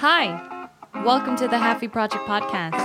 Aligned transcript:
Hi, 0.00 0.68
welcome 1.04 1.36
to 1.36 1.46
the 1.48 1.56
Halfie 1.56 1.90
Project 1.90 2.24
Podcast. 2.26 2.76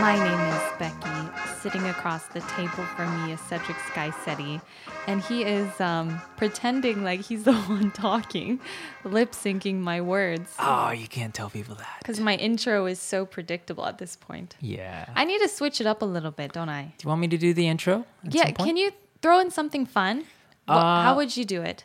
My 0.00 0.14
name 0.14 0.40
is 0.54 0.62
Becky. 0.78 1.58
Sitting 1.60 1.88
across 1.88 2.26
the 2.26 2.40
table 2.40 2.84
from 2.94 3.26
me 3.26 3.32
is 3.32 3.40
Cedric 3.40 3.76
Skysetti, 3.92 4.60
and 5.08 5.20
he 5.22 5.42
is 5.42 5.80
um, 5.80 6.20
pretending 6.36 7.02
like 7.02 7.20
he's 7.22 7.42
the 7.44 7.54
one 7.74 7.90
talking, 7.90 8.60
lip 9.04 9.32
syncing 9.32 9.80
my 9.80 10.00
words. 10.00 10.54
Oh, 10.58 10.90
you 10.90 11.08
can't 11.08 11.34
tell 11.34 11.50
people 11.50 11.74
that. 11.76 11.96
Because 12.00 12.20
my 12.20 12.36
intro 12.36 12.86
is 12.86 13.00
so 13.00 13.24
predictable 13.26 13.86
at 13.86 13.98
this 13.98 14.14
point. 14.14 14.54
Yeah. 14.60 15.06
I 15.16 15.24
need 15.24 15.40
to 15.40 15.48
switch 15.48 15.80
it 15.80 15.86
up 15.86 16.02
a 16.02 16.06
little 16.06 16.30
bit, 16.30 16.52
don't 16.52 16.68
I? 16.68 16.82
do 16.98 17.04
you 17.04 17.08
want 17.08 17.20
me 17.22 17.28
to 17.28 17.38
do 17.38 17.52
the 17.54 17.66
intro? 17.66 18.04
at 18.24 18.34
Yeah, 18.34 18.44
some 18.44 18.54
point? 18.54 18.68
can 18.68 18.76
you 18.76 18.92
throw 19.22 19.40
in 19.40 19.50
something 19.50 19.86
fun? 19.86 20.24
Wha- 20.68 20.74
Uh, 20.74 21.02
How 21.04 21.16
would 21.16 21.36
you 21.36 21.44
do 21.44 21.62
it? 21.62 21.84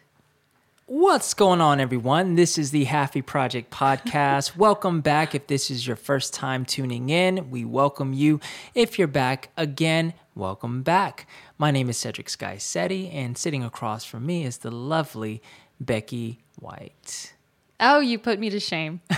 What's 0.88 1.34
going 1.34 1.62
on, 1.62 1.80
everyone? 1.80 2.36
This 2.36 2.58
is 2.58 2.72
the 2.72 2.86
Halfie 2.86 3.26
Project 3.26 3.72
Podcast. 3.72 4.58
welcome 4.58 5.00
back. 5.02 5.34
If 5.34 5.48
this 5.48 5.72
is 5.72 5.88
your 5.88 5.96
first 5.96 6.34
time 6.34 6.66
tuning 6.66 7.10
in, 7.10 7.50
we 7.50 7.64
welcome 7.64 8.12
you. 8.12 8.40
If 8.76 9.00
you're 9.00 9.08
back 9.08 9.50
again, 9.56 10.14
welcome 10.36 10.84
back. 10.84 11.28
My 11.58 11.72
name 11.72 11.90
is 11.90 11.98
Cedric 11.98 12.28
Skysetti, 12.28 13.14
and 13.14 13.38
sitting 13.38 13.64
across 13.64 14.04
from 14.04 14.26
me 14.26 14.44
is 14.44 14.58
the 14.58 14.72
lovely 14.72 15.42
Becky 15.80 16.40
White. 16.60 17.34
Oh, 17.82 18.00
you 18.00 18.20
put 18.20 18.40
me 18.40 18.50
to 18.52 18.60
shame. 18.60 19.02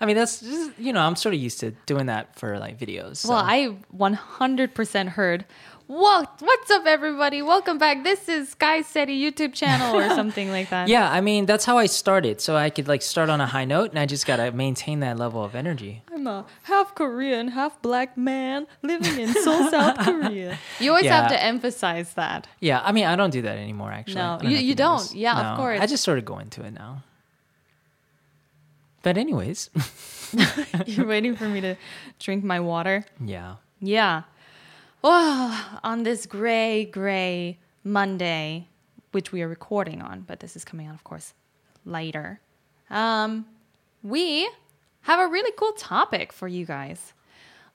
I 0.00 0.06
mean, 0.06 0.16
that's 0.16 0.40
just, 0.40 0.78
you 0.78 0.92
know, 0.92 1.00
I'm 1.00 1.16
sort 1.16 1.34
of 1.34 1.40
used 1.40 1.60
to 1.60 1.72
doing 1.86 2.06
that 2.06 2.36
for 2.38 2.58
like 2.58 2.78
videos. 2.78 3.16
so- 3.18 3.30
Well, 3.30 3.42
I 3.44 3.76
100% 3.96 5.08
heard. 5.08 5.44
What? 5.86 6.40
What's 6.40 6.70
up, 6.70 6.86
everybody? 6.86 7.42
Welcome 7.42 7.76
back. 7.76 8.04
This 8.04 8.26
is 8.26 8.48
Sky 8.50 8.80
City 8.80 9.20
YouTube 9.20 9.52
channel 9.52 9.94
or 10.00 10.08
something 10.20 10.50
like 10.50 10.70
that. 10.70 10.88
Yeah, 10.88 11.10
I 11.12 11.20
mean 11.20 11.44
that's 11.44 11.66
how 11.66 11.76
I 11.76 11.84
started. 11.84 12.40
So 12.40 12.56
I 12.56 12.70
could 12.70 12.88
like 12.88 13.02
start 13.02 13.28
on 13.28 13.42
a 13.42 13.46
high 13.46 13.66
note, 13.66 13.90
and 13.90 13.98
I 13.98 14.06
just 14.06 14.24
gotta 14.26 14.50
maintain 14.50 15.00
that 15.00 15.18
level 15.18 15.44
of 15.44 15.54
energy. 15.54 16.02
I'm 16.10 16.26
a 16.26 16.46
half 16.62 16.94
Korean, 16.94 17.48
half 17.48 17.82
black 17.82 18.16
man 18.16 18.66
living 18.80 19.18
in 19.20 19.34
Seoul, 19.34 19.68
South 19.70 19.98
Korea. 19.98 20.58
You 20.80 20.88
always 20.92 21.04
have 21.04 21.28
to 21.28 21.42
emphasize 21.42 22.14
that. 22.14 22.46
Yeah, 22.60 22.80
I 22.82 22.92
mean 22.92 23.04
I 23.04 23.14
don't 23.14 23.28
do 23.28 23.42
that 23.42 23.58
anymore. 23.58 23.92
Actually, 23.92 24.14
No, 24.22 24.38
you- 24.42 24.56
you 24.56 24.74
don't. 24.74 25.14
Yeah, 25.14 25.50
of 25.52 25.58
course. 25.58 25.80
I 25.82 25.86
just 25.86 26.02
sort 26.02 26.16
of 26.16 26.24
go 26.24 26.38
into 26.38 26.64
it 26.64 26.70
now. 26.72 27.02
But 29.04 29.16
anyways, 29.18 29.70
You're 30.86 31.06
waiting 31.06 31.36
for 31.36 31.48
me 31.48 31.60
to 31.60 31.76
drink 32.18 32.42
my 32.42 32.58
water. 32.58 33.04
yeah, 33.24 33.56
Yeah. 33.80 34.22
Well, 35.02 35.80
on 35.84 36.02
this 36.04 36.24
gray, 36.24 36.86
gray 36.86 37.58
Monday, 37.84 38.68
which 39.12 39.30
we 39.30 39.42
are 39.42 39.48
recording 39.48 40.00
on, 40.00 40.22
but 40.22 40.40
this 40.40 40.56
is 40.56 40.64
coming 40.64 40.86
out, 40.86 40.94
of 40.94 41.04
course, 41.04 41.34
later. 41.84 42.40
Um, 42.88 43.44
we 44.02 44.48
have 45.02 45.20
a 45.20 45.30
really 45.30 45.52
cool 45.58 45.72
topic 45.72 46.32
for 46.32 46.48
you 46.48 46.64
guys. 46.64 47.12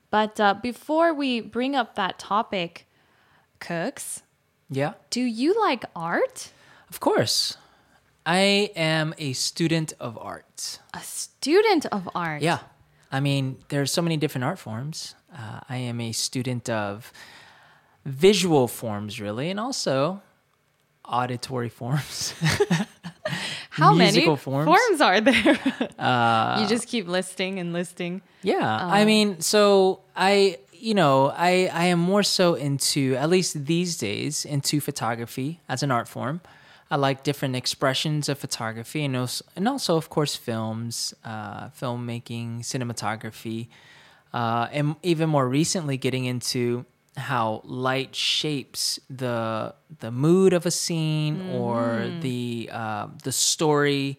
But 0.09 0.39
uh, 0.39 0.55
before 0.55 1.13
we 1.13 1.41
bring 1.41 1.75
up 1.75 1.93
that 1.93 2.17
topic, 2.17 2.87
Cooks, 3.59 4.23
yeah, 4.67 4.93
do 5.11 5.21
you 5.21 5.53
like 5.61 5.85
art? 5.95 6.49
of 6.89 6.99
course. 6.99 7.57
I 8.29 8.69
am 8.75 9.15
a 9.17 9.33
student 9.33 9.93
of 9.99 10.15
art. 10.21 10.79
A 10.93 10.99
student 10.99 11.87
of 11.87 12.07
art. 12.13 12.43
Yeah, 12.43 12.59
I 13.11 13.21
mean 13.21 13.57
there's 13.69 13.91
so 13.91 14.03
many 14.03 14.17
different 14.17 14.45
art 14.45 14.59
forms. 14.59 15.15
Uh, 15.35 15.61
I 15.67 15.77
am 15.77 15.99
a 15.99 16.11
student 16.11 16.69
of 16.69 17.11
visual 18.05 18.67
forms, 18.67 19.19
really, 19.19 19.49
and 19.49 19.59
also 19.59 20.21
auditory 21.03 21.69
forms. 21.69 22.35
How 23.71 23.95
many 23.95 24.23
forms? 24.35 25.01
are 25.01 25.21
there? 25.21 25.57
you 26.61 26.67
just 26.67 26.87
keep 26.87 27.07
listing 27.07 27.57
and 27.57 27.73
listing. 27.73 28.21
Yeah, 28.43 28.77
I 28.79 29.05
mean, 29.05 29.41
so 29.41 30.01
I, 30.15 30.59
you 30.71 30.93
know, 30.93 31.33
I 31.35 31.71
I 31.73 31.85
am 31.85 31.97
more 31.97 32.21
so 32.21 32.53
into 32.53 33.15
at 33.15 33.27
least 33.31 33.65
these 33.65 33.97
days 33.97 34.45
into 34.45 34.79
photography 34.81 35.61
as 35.67 35.81
an 35.81 35.89
art 35.89 36.07
form. 36.07 36.41
I 36.91 36.95
like 36.95 37.23
different 37.23 37.55
expressions 37.55 38.29
of 38.29 38.39
photography 38.39 39.05
and 39.05 39.15
also, 39.15 39.45
and 39.55 39.67
also 39.67 39.95
of 39.95 40.09
course 40.09 40.35
films, 40.35 41.13
uh, 41.23 41.69
filmmaking, 41.69 42.61
cinematography, 42.61 43.67
uh, 44.33 44.67
and 44.71 44.95
even 45.03 45.29
more 45.29 45.47
recently 45.47 45.97
getting 45.97 46.25
into 46.25 46.85
how 47.17 47.61
light 47.65 48.15
shapes 48.15 48.99
the 49.09 49.73
the 49.99 50.11
mood 50.11 50.53
of 50.53 50.65
a 50.65 50.71
scene 50.71 51.49
or 51.51 52.09
the 52.21 52.69
uh, 52.71 53.07
the 53.23 53.31
story. 53.31 54.17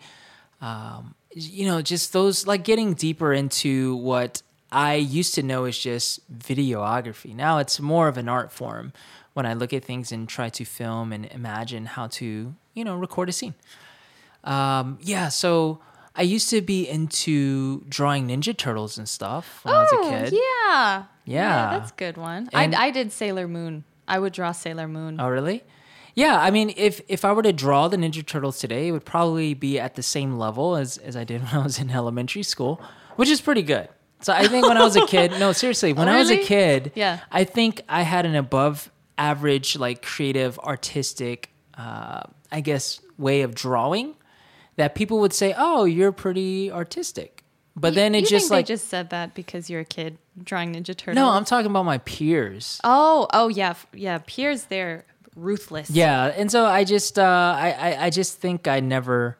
Um, 0.60 1.14
you 1.32 1.66
know, 1.66 1.80
just 1.80 2.12
those 2.12 2.47
like 2.47 2.64
getting 2.64 2.94
deeper 2.94 3.32
into 3.32 3.97
what 3.97 4.42
I 4.72 4.94
used 4.94 5.34
to 5.34 5.42
know 5.42 5.64
as 5.64 5.76
just 5.78 6.20
videography. 6.32 7.34
Now 7.34 7.58
it's 7.58 7.81
more 7.81 8.08
of 8.08 8.16
an 8.16 8.28
art 8.28 8.53
form 8.53 8.92
when 9.32 9.47
I 9.47 9.54
look 9.54 9.72
at 9.72 9.84
things 9.84 10.12
and 10.12 10.28
try 10.28 10.48
to 10.50 10.64
film 10.64 11.12
and 11.12 11.26
imagine 11.26 11.86
how 11.86 12.06
to, 12.08 12.54
you 12.75 12.84
know, 12.84 12.97
record 12.97 13.28
a 13.28 13.32
scene. 13.32 13.54
Um, 14.44 14.98
yeah, 15.03 15.28
so 15.28 15.80
I 16.14 16.22
used 16.22 16.50
to 16.50 16.60
be 16.60 16.88
into 16.88 17.84
drawing 17.88 18.28
Ninja 18.28 18.56
Turtles 18.56 18.98
and 18.98 19.09
stuff 19.09 19.60
when 19.64 19.75
I 19.75 19.82
was 19.82 19.92
a 19.92 20.10
kid. 20.10 20.34
Oh, 20.34 20.66
yeah. 20.69 21.04
Yeah. 21.25 21.78
that's 21.78 21.91
a 21.91 21.94
good 21.94 22.16
one. 22.16 22.48
And- 22.53 22.75
I, 22.75 22.86
I 22.86 22.91
did 22.91 23.12
Sailor 23.12 23.47
Moon. 23.48 23.84
I 24.09 24.19
would 24.19 24.32
draw 24.32 24.53
Sailor 24.53 24.88
Moon. 24.88 25.20
Oh, 25.20 25.28
really? 25.28 25.62
Yeah, 26.16 26.41
I 26.41 26.50
mean, 26.50 26.75
if 26.76 27.00
if 27.06 27.25
I 27.25 27.32
were 27.32 27.42
to 27.44 27.53
draw 27.53 27.86
the 27.86 27.97
Ninja 27.97 28.26
Turtles 28.26 28.59
today, 28.59 28.88
it 28.88 28.92
would 28.92 29.04
probably 29.04 29.54
be 29.54 29.78
at 29.78 29.94
the 29.94 30.03
same 30.03 30.36
level 30.36 30.75
as 30.75 30.98
as 30.98 31.14
I 31.16 31.22
did 31.22 31.41
when 31.44 31.54
I 31.54 31.62
was 31.62 31.78
in 31.78 31.91
elementary 31.91 32.42
school, 32.42 32.82
which 33.14 33.28
is 33.28 33.41
pretty 33.41 33.62
good. 33.62 33.88
So 34.22 34.32
I 34.32 34.47
think 34.47 34.66
when 34.69 34.76
I 34.76 34.82
was 34.84 34.97
a 34.97 35.06
kid, 35.06 35.32
no, 35.38 35.53
seriously, 35.53 35.92
when 35.92 36.08
I 36.08 36.19
was 36.19 36.31
a 36.31 36.36
kid, 36.36 36.92
Yeah. 36.94 37.20
I 37.31 37.44
think 37.44 37.82
I 37.88 38.03
had 38.03 38.26
an 38.26 38.34
above 38.36 38.91
average, 39.16 39.76
like 39.76 40.03
creative, 40.03 40.58
artistic, 40.58 41.50
uh, 41.76 42.22
I 42.53 42.60
guess, 42.60 43.00
way 43.19 43.42
of 43.42 43.54
drawing 43.54 44.14
that 44.76 44.94
people 44.94 45.19
would 45.20 45.32
say, 45.32 45.54
"Oh, 45.56 45.84
you're 45.84 46.12
pretty 46.12 46.70
artistic," 46.70 47.44
but 47.76 47.94
then 47.94 48.14
it 48.14 48.20
you 48.22 48.26
just 48.26 48.44
think 48.48 48.50
like 48.59 48.66
just 48.66 48.88
said 48.88 49.10
that 49.10 49.34
because 49.34 49.69
you're 49.70 49.80
a 49.80 49.84
kid 49.84 50.19
drawing 50.42 50.75
Ninja 50.75 50.97
Turtles. 50.97 51.14
no, 51.16 51.28
I'm 51.30 51.44
talking 51.44 51.70
about 51.70 51.84
my 51.84 51.98
peers. 51.98 52.80
Oh, 52.84 53.26
oh 53.32 53.48
yeah, 53.48 53.75
yeah. 53.94 54.19
Peers, 54.26 54.64
they're 54.64 55.04
ruthless. 55.36 55.91
Yeah, 55.91 56.26
and 56.36 56.50
so 56.50 56.64
I 56.66 56.84
just 56.84 57.19
uh, 57.19 57.22
I, 57.59 57.70
I 57.78 58.04
I 58.06 58.10
just 58.10 58.38
think 58.38 58.66
I 58.69 58.80
never 58.80 59.36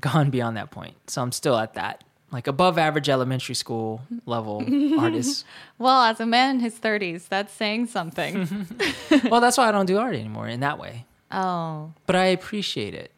gone 0.00 0.30
beyond 0.30 0.56
that 0.56 0.70
point. 0.70 0.94
So 1.08 1.20
I'm 1.22 1.32
still 1.32 1.56
at 1.56 1.74
that 1.74 2.02
like 2.32 2.46
above 2.46 2.78
average 2.78 3.08
elementary 3.08 3.54
school 3.54 4.00
level 4.26 4.64
artist. 4.98 5.44
Well, 5.78 6.02
as 6.04 6.18
a 6.20 6.26
man 6.26 6.56
in 6.56 6.60
his 6.60 6.78
30s, 6.78 7.28
that's 7.28 7.52
saying 7.52 7.86
something. 7.86 8.66
Well, 9.30 9.40
that's 9.42 9.58
why 9.58 9.68
I 9.68 9.72
don't 9.72 9.86
do 9.86 9.98
art 9.98 10.14
anymore 10.14 10.48
in 10.48 10.60
that 10.60 10.78
way. 10.78 11.04
oh, 11.30 11.92
But 12.06 12.16
I 12.16 12.24
appreciate 12.26 12.94
it. 12.94 13.10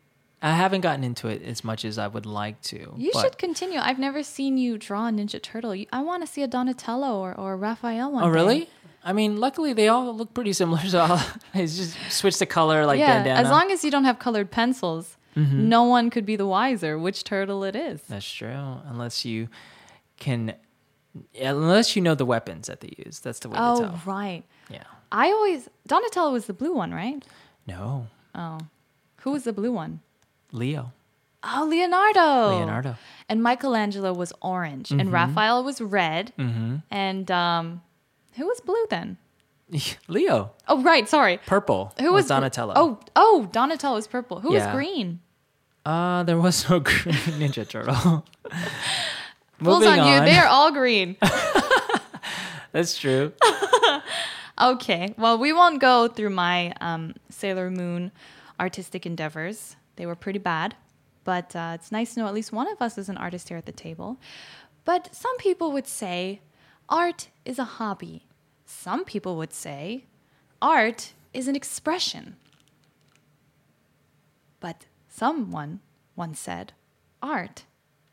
I 0.42 0.50
haven't 0.52 0.82
gotten 0.82 1.04
into 1.04 1.28
it 1.28 1.42
as 1.42 1.64
much 1.64 1.84
as 1.86 1.96
I 1.96 2.06
would 2.08 2.26
like 2.26 2.60
to. 2.62 2.92
you 2.96 3.12
should 3.20 3.38
continue. 3.38 3.78
I've 3.78 3.98
never 3.98 4.22
seen 4.22 4.58
you 4.58 4.76
draw 4.76 5.08
a 5.08 5.10
Ninja 5.10 5.40
Turtle. 5.40 5.74
You, 5.74 5.86
I 5.92 6.02
want 6.02 6.22
to 6.22 6.30
see 6.30 6.42
a 6.42 6.46
Donatello 6.48 7.18
or, 7.18 7.32
or 7.34 7.56
Raphael 7.56 8.12
one 8.12 8.22
Oh, 8.24 8.26
day. 8.26 8.32
really? 8.34 8.68
I 9.02 9.12
mean, 9.14 9.38
luckily 9.38 9.72
they 9.72 9.88
all 9.88 10.14
look 10.14 10.34
pretty 10.34 10.52
similar, 10.52 10.80
so 10.86 11.00
I'll 11.00 11.26
I 11.54 11.60
just 11.62 11.96
switch 12.10 12.38
the 12.38 12.46
color 12.46 12.84
like 12.84 12.98
yeah, 12.98 13.22
bandana. 13.22 13.40
as 13.40 13.50
long 13.50 13.70
as 13.70 13.84
you 13.84 13.90
don't 13.90 14.04
have 14.04 14.18
colored 14.18 14.50
pencils, 14.50 15.16
Mm-hmm. 15.36 15.68
no 15.68 15.84
one 15.84 16.10
could 16.10 16.24
be 16.26 16.36
the 16.36 16.46
wiser 16.46 16.98
which 16.98 17.24
turtle 17.24 17.64
it 17.64 17.74
is. 17.76 18.00
That's 18.02 18.30
true. 18.30 18.48
Unless 18.86 19.24
you 19.24 19.48
can, 20.18 20.54
unless 21.40 21.96
you 21.96 22.02
know 22.02 22.14
the 22.14 22.24
weapons 22.26 22.66
that 22.68 22.80
they 22.80 22.94
use. 23.04 23.20
That's 23.20 23.40
the 23.40 23.48
way 23.48 23.54
to 23.54 23.58
tell. 23.58 23.82
Oh, 23.84 24.02
right. 24.06 24.42
Yeah. 24.70 24.84
I 25.12 25.28
always 25.28 25.68
Donatello 25.86 26.32
was 26.32 26.46
the 26.46 26.52
blue 26.54 26.74
one, 26.74 26.92
right? 26.92 27.24
No, 27.66 28.06
Oh, 28.34 28.58
who 29.20 29.30
was 29.30 29.44
the 29.44 29.52
blue 29.52 29.72
one? 29.72 30.00
Leo. 30.52 30.92
Oh, 31.44 31.66
Leonardo. 31.68 32.56
Leonardo. 32.58 32.96
And 33.28 33.42
Michelangelo 33.42 34.12
was 34.12 34.32
orange, 34.42 34.90
and 34.90 35.12
Raphael 35.12 35.62
was 35.62 35.80
red, 35.80 36.32
Mm-hmm. 36.38 36.76
and 36.90 37.30
um, 37.30 37.82
who 38.36 38.46
was 38.46 38.60
blue 38.60 38.86
then? 38.90 39.18
Leo. 40.08 40.52
Oh, 40.68 40.82
right. 40.82 41.08
Sorry. 41.08 41.38
Purple. 41.46 41.92
Who 42.00 42.12
was 42.12 42.26
gr- 42.26 42.34
Donatello? 42.34 42.72
Oh, 42.76 42.98
oh, 43.16 43.48
Donatello 43.52 43.96
was 43.96 44.06
purple. 44.06 44.40
Who 44.40 44.52
Yeah. 44.54 44.66
was 44.66 44.74
green? 44.74 45.20
Uh, 45.84 46.22
there 46.22 46.38
was 46.38 46.68
no 46.68 46.80
green 46.88 47.14
Ninja 47.38 47.68
Turtle. 47.68 47.94
Fools 49.62 49.84
Moving 49.84 50.00
on, 50.00 50.08
you. 50.08 50.20
They 50.30 50.36
are 50.36 50.46
all 50.46 50.72
green. 50.72 51.16
That's 52.72 52.98
true. 52.98 53.32
okay. 54.60 55.14
Well, 55.16 55.38
we 55.38 55.52
won't 55.52 55.80
go 55.80 56.08
through 56.08 56.30
my 56.30 56.74
um, 56.80 57.14
Sailor 57.30 57.70
Moon 57.70 58.10
artistic 58.58 59.06
endeavors. 59.06 59.76
They 59.96 60.06
were 60.06 60.16
pretty 60.16 60.40
bad, 60.40 60.74
but 61.22 61.54
uh, 61.54 61.72
it's 61.74 61.92
nice 61.92 62.14
to 62.14 62.20
know 62.20 62.26
at 62.26 62.34
least 62.34 62.52
one 62.52 62.68
of 62.68 62.82
us 62.82 62.98
is 62.98 63.08
an 63.08 63.16
artist 63.16 63.48
here 63.48 63.56
at 63.56 63.64
the 63.66 63.72
table. 63.72 64.18
But 64.84 65.14
some 65.14 65.36
people 65.38 65.70
would 65.72 65.86
say 65.86 66.40
art 66.88 67.28
is 67.44 67.58
a 67.58 67.64
hobby. 67.64 68.26
Some 68.66 69.04
people 69.04 69.36
would 69.36 69.52
say 69.52 70.04
art 70.60 71.12
is 71.32 71.48
an 71.48 71.56
expression. 71.56 72.36
But 74.60 74.86
someone 75.14 75.80
once 76.16 76.38
said, 76.38 76.72
art 77.22 77.64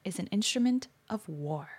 is 0.03 0.19
an 0.19 0.27
instrument 0.27 0.87
of 1.09 1.27
war. 1.27 1.69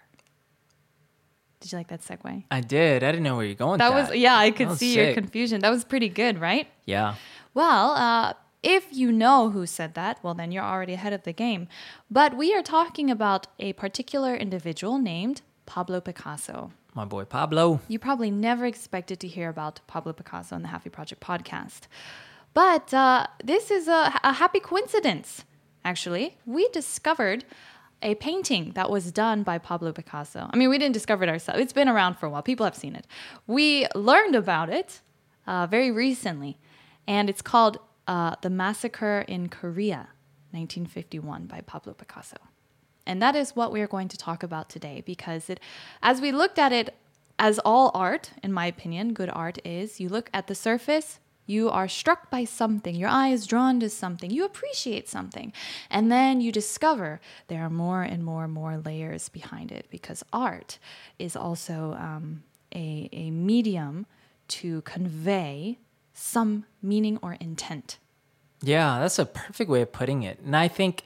Did 1.61 1.73
you 1.73 1.79
like 1.79 1.89
that 1.89 2.01
segue? 2.01 2.45
I 2.51 2.61
did. 2.61 3.05
I 3.05 3.13
didn't 3.13 3.23
know 3.23 3.37
where 3.37 3.45
you're 3.45 3.55
going. 3.55 3.79
That 3.79 3.95
with 3.95 4.09
was, 4.09 4.19
yeah, 4.19 4.37
I 4.37 4.51
could 4.51 4.71
That 4.71 4.79
see 4.79 4.97
your 4.97 5.15
confusion. 5.15 5.61
That 5.61 5.71
was 5.71 5.85
pretty 5.85 6.09
good, 6.09 6.41
right? 6.41 6.67
Yeah. 6.87 7.15
Well, 7.55 7.93
uh, 7.93 8.33
if 8.65 8.87
you 8.91 9.13
know 9.13 9.51
who 9.51 9.65
said 9.67 9.95
that, 9.95 10.19
well, 10.25 10.35
then 10.35 10.51
you're 10.51 10.65
already 10.65 10.95
ahead 10.95 11.13
of 11.13 11.23
the 11.23 11.33
game. 11.33 11.69
But 12.11 12.37
we 12.37 12.53
are 12.55 12.63
talking 12.63 13.11
about 13.11 13.47
a 13.61 13.75
particular 13.75 14.35
individual 14.35 14.99
named 14.99 15.43
Pablo 15.67 16.01
Picasso. 16.01 16.73
My 16.95 17.05
boy 17.05 17.25
Pablo. 17.25 17.81
You 17.87 17.99
probably 17.99 18.31
never 18.31 18.67
expected 18.67 19.21
to 19.21 19.29
hear 19.29 19.49
about 19.49 19.81
Pablo 19.87 20.13
Picasso 20.13 20.57
on 20.57 20.63
the 20.63 20.69
Halfie 20.69 20.93
Project 20.93 21.23
podcast. 21.23 21.83
But 22.55 22.93
uh, 22.93 23.27
this 23.43 23.71
is 23.71 23.89
a, 23.89 24.13
a 24.23 24.33
happy 24.35 24.61
coincidence, 24.61 25.45
actually. 25.85 26.39
We 26.45 26.69
discovered 26.69 27.45
a 28.03 28.15
painting 28.17 28.73
that 28.73 28.91
was 28.91 29.13
done 29.13 29.43
by 29.43 29.59
Pablo 29.59 29.93
Picasso. 29.93 30.49
I 30.53 30.57
mean, 30.57 30.69
we 30.69 30.79
didn't 30.79 30.95
discover 30.95 31.25
it 31.25 31.31
ourselves, 31.31 31.61
it's 31.61 31.73
been 31.73 31.89
around 31.89 32.19
for 32.19 32.27
a 32.27 32.31
while. 32.31 32.43
People 32.43 32.65
have 32.65 32.77
seen 32.77 32.95
it. 32.97 33.07
We 33.47 33.87
learned 33.95 34.35
about 34.35 34.69
it 34.69 35.01
uh, 35.47 35.67
very 35.67 35.91
recently, 35.91 36.59
and 37.07 37.31
it's 37.31 37.43
called 37.43 37.79
uh, 38.07 38.37
The 38.43 38.51
Massacre 38.51 39.25
in 39.29 39.49
Korea, 39.49 40.09
1951, 40.51 41.47
by 41.47 41.61
Pablo 41.61 41.95
Picasso. 41.95 42.37
And 43.07 43.23
that 43.23 43.35
is 43.35 43.57
what 43.57 43.73
we 43.73 43.81
are 43.81 43.87
going 43.87 44.09
to 44.09 44.17
talk 44.17 44.43
about 44.43 44.69
today 44.69 45.03
because 45.05 45.51
it 45.51 45.59
as 46.03 46.21
we 46.21 46.31
looked 46.31 46.59
at 46.59 46.73
it 46.73 46.95
as 47.39 47.59
all 47.65 47.91
art, 47.95 48.31
in 48.43 48.53
my 48.53 48.67
opinion, 48.67 49.15
good 49.15 49.31
art 49.31 49.59
is, 49.65 49.99
you 49.99 50.09
look 50.09 50.31
at 50.33 50.47
the 50.47 50.55
surface, 50.55 51.19
you 51.47 51.69
are 51.71 51.89
struck 51.89 52.31
by 52.31 52.44
something, 52.44 52.94
your 52.94 53.09
eye 53.09 53.29
is 53.29 53.47
drawn 53.47 53.81
to 53.81 53.89
something, 53.89 54.31
you 54.31 54.44
appreciate 54.44 55.09
something, 55.09 55.53
and 55.91 56.11
then 56.11 56.41
you 56.41 56.53
discover 56.53 57.21
there 57.49 57.62
are 57.62 57.71
more 57.71 58.03
and 58.03 58.25
more 58.25 58.44
and 58.44 58.53
more 58.53 58.79
layers 58.79 59.29
behind 59.29 59.73
it 59.73 59.87
because 59.91 60.23
art 60.33 60.79
is 61.19 61.35
also 61.37 61.97
um, 61.99 62.43
a, 62.75 63.09
a 63.12 63.31
medium 63.31 64.06
to 64.49 64.83
convey 64.83 65.79
some 66.12 66.65
meaning 66.83 67.19
or 67.23 67.35
intent. 67.41 67.99
Yeah, 68.62 69.00
that's 69.00 69.19
a 69.19 69.27
perfect 69.27 69.69
way 69.69 69.83
of 69.83 69.93
putting 69.93 70.23
it. 70.23 70.39
And 70.41 70.56
I 70.56 70.69
think 70.69 71.05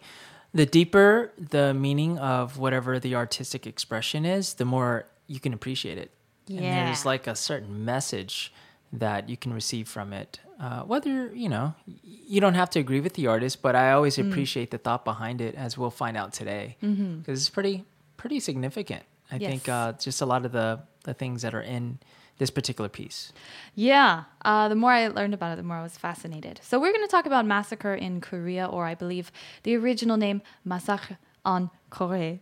the 0.52 0.66
deeper 0.66 1.32
the 1.38 1.72
meaning 1.72 2.18
of 2.18 2.58
whatever 2.58 2.98
the 2.98 3.14
artistic 3.14 3.66
expression 3.66 4.24
is, 4.24 4.54
the 4.54 4.64
more 4.64 5.06
you 5.26 5.40
can 5.40 5.52
appreciate 5.52 5.98
it. 5.98 6.10
And 6.48 6.60
Yeah. 6.60 6.84
there's 6.86 7.04
like 7.06 7.26
a 7.26 7.34
certain 7.34 7.84
message 7.84 8.52
that 8.92 9.28
you 9.28 9.36
can 9.36 9.52
receive 9.52 9.88
from 9.88 10.12
it. 10.12 10.40
Uh, 10.60 10.82
whether, 10.82 11.34
you 11.34 11.48
know, 11.48 11.74
you 12.02 12.40
don't 12.40 12.54
have 12.54 12.70
to 12.70 12.78
agree 12.78 13.00
with 13.00 13.14
the 13.14 13.26
artist, 13.26 13.60
but 13.62 13.74
I 13.76 13.92
always 13.92 14.16
Mm. 14.16 14.30
appreciate 14.30 14.70
the 14.70 14.78
thought 14.78 15.04
behind 15.04 15.40
it, 15.40 15.54
as 15.54 15.76
we'll 15.76 15.90
find 15.90 16.16
out 16.16 16.32
today. 16.32 16.76
Because 16.80 17.40
it's 17.40 17.50
pretty, 17.50 17.84
pretty 18.16 18.40
significant. 18.40 19.02
I 19.30 19.38
think 19.38 19.64
Mm-hmm. 19.64 19.88
Uh, 19.88 19.92
just 19.98 20.20
a 20.22 20.26
lot 20.26 20.44
of 20.46 20.52
the, 20.52 20.80
the 21.04 21.12
things 21.14 21.42
that 21.42 21.54
are 21.54 21.60
in 21.60 21.98
this 22.38 22.50
particular 22.50 22.88
piece. 22.88 23.32
Yeah, 23.74 24.24
uh, 24.44 24.68
the 24.68 24.74
more 24.76 24.92
I 24.92 25.08
learned 25.08 25.34
about 25.34 25.52
it, 25.52 25.56
the 25.56 25.62
more 25.62 25.78
I 25.78 25.82
was 25.82 25.96
fascinated. 25.98 26.60
So 26.62 26.78
we're 26.78 26.92
going 26.92 27.04
to 27.04 27.10
talk 27.10 27.26
about 27.26 27.44
massacre 27.46 27.94
in 27.94 28.20
Korea, 28.20 28.66
or 28.66 28.86
I 28.86 28.94
believe 28.94 29.32
the 29.62 29.74
original 29.74 30.16
name 30.16 30.42
Massacre 30.64 31.18
en 31.44 31.70
Corée. 31.90 32.40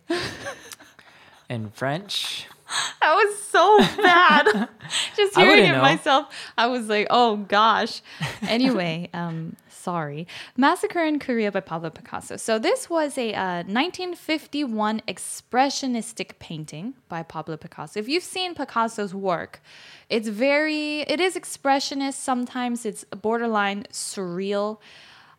In 1.49 1.69
French, 1.69 2.47
that 3.05 3.15
was 3.15 3.37
so 3.37 3.77
bad. 4.01 4.69
Just 5.15 5.35
hearing 5.35 5.65
it 5.65 5.73
know. 5.73 5.81
myself, 5.81 6.33
I 6.57 6.65
was 6.67 6.87
like, 6.87 7.05
oh 7.11 7.37
gosh. 7.37 8.01
Anyway, 8.41 9.09
um, 9.13 9.55
sorry. 9.69 10.27
Massacre 10.57 11.03
in 11.03 11.19
Korea 11.19 11.51
by 11.51 11.59
Pablo 11.59 11.91
Picasso. 11.91 12.35
So 12.35 12.57
this 12.57 12.89
was 12.89 13.15
a 13.17 13.33
uh, 13.33 13.57
1951 13.67 15.01
expressionistic 15.07 16.39
painting 16.39 16.95
by 17.07 17.21
Pablo 17.21 17.57
Picasso. 17.57 17.99
If 17.99 18.09
you've 18.09 18.23
seen 18.23 18.55
Picasso's 18.55 19.13
work, 19.13 19.61
it's 20.09 20.27
very, 20.27 21.01
it 21.01 21.19
is 21.19 21.35
expressionist. 21.35 22.15
Sometimes 22.15 22.87
it's 22.87 23.03
borderline 23.03 23.83
surreal. 23.91 24.79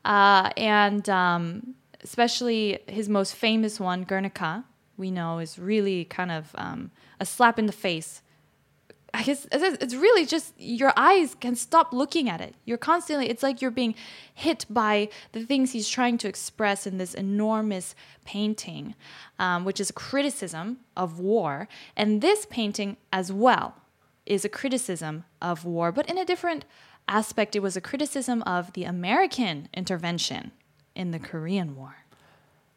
Uh, 0.04 0.50
and 0.56 1.08
um, 1.08 1.74
especially 2.04 2.78
his 2.86 3.08
most 3.08 3.34
famous 3.34 3.80
one, 3.80 4.04
Guernica, 4.04 4.64
we 4.96 5.10
know 5.10 5.40
is 5.40 5.58
really 5.58 6.04
kind 6.04 6.30
of 6.30 6.52
um, 6.54 6.92
a 7.20 7.26
slap 7.26 7.58
in 7.58 7.66
the 7.66 7.72
face. 7.72 8.22
I 9.14 9.22
guess 9.22 9.46
it's 9.50 9.94
really 9.94 10.26
just 10.26 10.52
your 10.58 10.92
eyes 10.94 11.34
can 11.34 11.54
stop 11.54 11.92
looking 11.92 12.28
at 12.28 12.42
it. 12.42 12.54
You're 12.66 12.76
constantly, 12.76 13.30
it's 13.30 13.42
like 13.42 13.62
you're 13.62 13.70
being 13.70 13.94
hit 14.34 14.66
by 14.68 15.08
the 15.32 15.44
things 15.44 15.72
he's 15.72 15.88
trying 15.88 16.18
to 16.18 16.28
express 16.28 16.86
in 16.86 16.98
this 16.98 17.14
enormous 17.14 17.94
painting, 18.26 18.94
um, 19.38 19.64
which 19.64 19.80
is 19.80 19.88
a 19.88 19.94
criticism 19.94 20.80
of 20.96 21.18
war. 21.18 21.66
And 21.96 22.20
this 22.20 22.46
painting 22.50 22.98
as 23.10 23.32
well 23.32 23.76
is 24.26 24.44
a 24.44 24.50
criticism 24.50 25.24
of 25.40 25.64
war, 25.64 25.92
but 25.92 26.10
in 26.10 26.18
a 26.18 26.24
different 26.24 26.66
aspect. 27.08 27.54
It 27.56 27.60
was 27.60 27.76
a 27.76 27.80
criticism 27.80 28.42
of 28.42 28.72
the 28.72 28.84
American 28.84 29.68
intervention 29.74 30.52
in 30.94 31.10
the 31.10 31.18
Korean 31.18 31.76
War. 31.76 31.96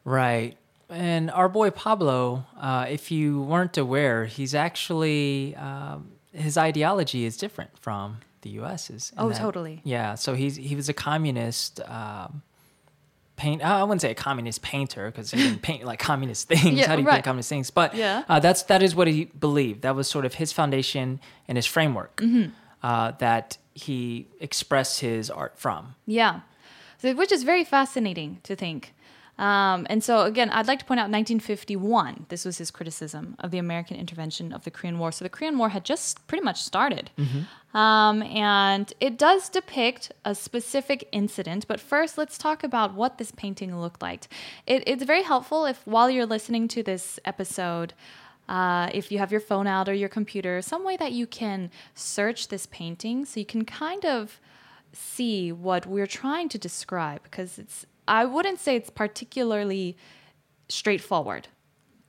Right. 0.04 0.58
And 0.90 1.30
our 1.32 1.48
boy 1.50 1.70
Pablo, 1.70 2.46
uh, 2.60 2.86
if 2.90 3.12
you 3.12 3.42
weren't 3.42 3.78
aware, 3.78 4.26
he's 4.26 4.56
actually 4.56 5.56
um, 5.56 6.12
his 6.34 6.58
ideology 6.58 7.26
is 7.26 7.38
different 7.38 7.78
from 7.78 8.18
the 8.42 8.50
U.S.'s. 8.52 9.12
Oh, 9.18 9.32
totally. 9.32 9.82
Yeah. 9.84 10.16
So 10.16 10.34
he's 10.34 10.56
he 10.56 10.76
was 10.76 10.90
a 10.90 10.94
communist. 10.94 11.80
Um, 11.88 12.42
Paint. 13.36 13.64
I 13.64 13.84
wouldn't 13.84 14.02
say 14.02 14.12
a 14.12 14.16
communist 14.16 14.62
painter 14.62 15.06
because 15.10 15.32
he 15.32 15.38
didn't 15.42 15.62
paint 15.62 15.86
like 15.86 15.98
communist 15.98 16.48
things. 16.50 16.78
Yeah, 16.78 16.88
How 16.88 16.98
do 16.98 17.02
you 17.04 17.08
right. 17.08 17.14
paint 17.14 17.24
communist 17.26 17.48
things? 17.48 17.72
But 17.72 17.96
Yeah. 17.96 18.24
uh, 18.28 18.42
that's 18.42 18.64
that 18.64 18.84
is 18.84 18.96
what 18.96 19.08
he 19.08 19.26
believed. 19.26 19.84
That 19.84 19.96
was 19.96 20.10
sort 20.10 20.26
of 20.26 20.34
his 20.34 20.52
foundation 20.52 21.22
and 21.48 21.58
his 21.58 21.66
framework 21.66 22.18
Mm-hmm. 22.18 22.50
uh, 22.84 23.12
that 23.20 23.58
he 23.74 24.28
expressed 24.42 25.00
his 25.00 25.30
art 25.30 25.58
from. 25.58 25.96
Yeah, 26.06 26.42
so, 27.02 27.14
which 27.16 27.32
is 27.32 27.44
very 27.44 27.64
fascinating 27.64 28.40
to 28.44 28.58
think. 28.58 28.94
Um, 29.40 29.88
and 29.90 30.04
so, 30.04 30.24
again, 30.26 30.50
I'd 30.50 30.68
like 30.68 30.80
to 30.80 30.86
point 30.86 31.00
out 31.00 31.04
1951. 31.04 32.26
This 32.28 32.44
was 32.44 32.58
his 32.58 32.72
criticism 32.72 33.38
of 33.40 33.52
the 33.52 33.58
American 33.58 33.96
intervention 33.96 34.52
of 34.52 34.66
the 34.66 34.70
Korean 34.70 35.00
War. 35.00 35.14
So, 35.14 35.24
the 35.24 35.30
Korean 35.30 35.58
War 35.58 35.70
had 35.70 35.86
just 35.86 36.28
pretty 36.28 36.44
much 36.44 36.62
started. 36.62 37.10
Um, 37.74 38.22
and 38.24 38.92
it 39.00 39.18
does 39.18 39.48
depict 39.48 40.12
a 40.26 40.36
specific 40.36 41.08
incident. 41.14 41.68
But 41.68 41.80
first, 41.80 42.18
let's 42.18 42.38
talk 42.38 42.66
about 42.66 42.94
what 42.96 43.18
this 43.18 43.32
painting 43.32 43.80
looked 43.80 44.02
like. 44.02 44.28
It, 44.68 44.84
it's 44.86 45.04
very 45.04 45.24
helpful 45.24 45.66
if, 45.66 45.88
while 45.88 46.10
you're 46.10 46.26
listening 46.26 46.68
to 46.70 46.84
this 46.84 47.18
episode, 47.24 47.94
uh, 48.50 48.90
if 48.94 49.10
you 49.10 49.20
have 49.20 49.32
your 49.32 49.40
phone 49.40 49.68
out 49.68 49.88
or 49.88 49.94
your 49.94 50.10
computer, 50.10 50.62
some 50.62 50.84
way 50.84 50.98
that 50.98 51.14
you 51.14 51.26
can 51.26 51.72
search 51.96 52.50
this 52.50 52.66
painting 52.66 53.24
so 53.24 53.40
you 53.40 53.46
can 53.46 53.64
kind 53.64 54.04
of 54.04 54.42
see 54.92 55.52
what 55.52 55.86
we're 55.86 56.08
trying 56.08 56.50
to 56.50 56.58
describe 56.58 57.22
because 57.24 57.60
it's 57.60 57.86
I 58.10 58.26
wouldn't 58.26 58.60
say 58.60 58.76
it's 58.76 58.90
particularly 58.90 59.96
straightforward 60.68 61.48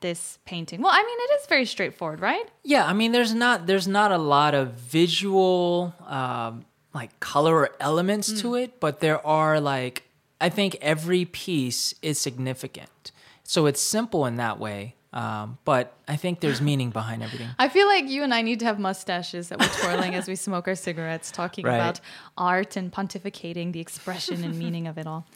this 0.01 0.39
painting. 0.47 0.81
Well, 0.81 0.93
I 0.95 1.03
mean 1.03 1.19
it 1.21 1.41
is 1.41 1.47
very 1.47 1.67
straightforward, 1.67 2.21
right? 2.21 2.49
Yeah, 2.65 2.87
I 2.87 2.93
mean, 2.95 3.13
there's 3.13 3.35
not 3.35 3.67
there's 3.67 3.87
not 3.87 4.11
a 4.13 4.19
lot 4.19 4.55
of 4.55 4.73
visual 4.73 5.95
um, 6.07 6.65
like 6.95 7.19
color 7.21 7.55
or 7.55 7.71
elements 7.81 8.41
to 8.41 8.55
it, 8.55 8.81
but 8.81 9.01
there 9.01 9.25
are 9.27 9.61
like 9.61 10.05
I 10.41 10.49
think 10.49 10.77
every 10.81 11.27
piece 11.27 11.95
is 12.01 12.19
significant. 12.19 13.13
So 13.43 13.67
it's 13.67 13.81
simple 13.81 14.25
in 14.27 14.37
that 14.37 14.59
way, 14.59 14.95
um, 15.13 15.59
but 15.67 15.93
I 16.09 16.17
think 16.17 16.41
there's 16.41 16.61
meaning 16.71 16.89
behind 16.91 17.23
everything. 17.23 17.49
I 17.59 17.69
feel 17.69 17.87
like 17.87 18.09
you 18.09 18.23
and 18.23 18.33
I 18.33 18.41
need 18.41 18.61
to 18.61 18.65
have 18.65 18.79
mustaches 18.79 19.49
that 19.51 19.59
we're 19.61 19.67
twirling 19.83 20.15
as 20.15 20.29
we 20.29 20.37
smoke 20.37 20.67
our 20.67 20.77
cigarettes, 20.77 21.31
talking 21.31 21.67
Right. 21.67 21.77
about 21.77 22.01
art 22.39 22.77
and 22.77 22.91
pontificating 22.91 23.73
the 23.73 23.81
expression 23.81 24.45
and 24.45 24.59
meaning 24.59 24.87
of 24.87 24.97
it 24.99 25.07
all. 25.07 25.27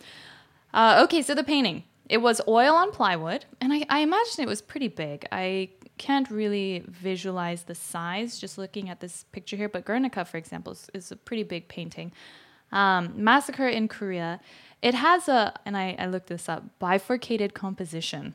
Uh, 0.74 1.00
okay, 1.04 1.22
so 1.22 1.34
the 1.34 1.44
painting. 1.44 1.84
It 2.10 2.18
was 2.18 2.42
oil 2.46 2.74
on 2.74 2.90
plywood, 2.90 3.46
and 3.62 3.72
I, 3.72 3.86
I 3.88 4.00
imagine 4.00 4.44
it 4.44 4.46
was 4.48 4.60
pretty 4.60 4.88
big. 4.88 5.26
I 5.32 5.70
can't 5.96 6.30
really 6.30 6.84
visualize 6.86 7.62
the 7.62 7.74
size 7.74 8.38
just 8.38 8.58
looking 8.58 8.90
at 8.90 9.00
this 9.00 9.24
picture 9.32 9.56
here, 9.56 9.70
but 9.70 9.86
Guernica, 9.86 10.26
for 10.26 10.36
example, 10.36 10.72
is, 10.72 10.90
is 10.92 11.10
a 11.10 11.16
pretty 11.16 11.44
big 11.44 11.68
painting. 11.68 12.12
Um, 12.72 13.12
Massacre 13.16 13.68
in 13.68 13.88
Korea. 13.88 14.40
It 14.82 14.94
has 14.94 15.28
a, 15.28 15.54
and 15.64 15.78
I, 15.78 15.96
I 15.98 16.06
looked 16.06 16.26
this 16.26 16.46
up, 16.46 16.78
bifurcated 16.78 17.54
composition 17.54 18.34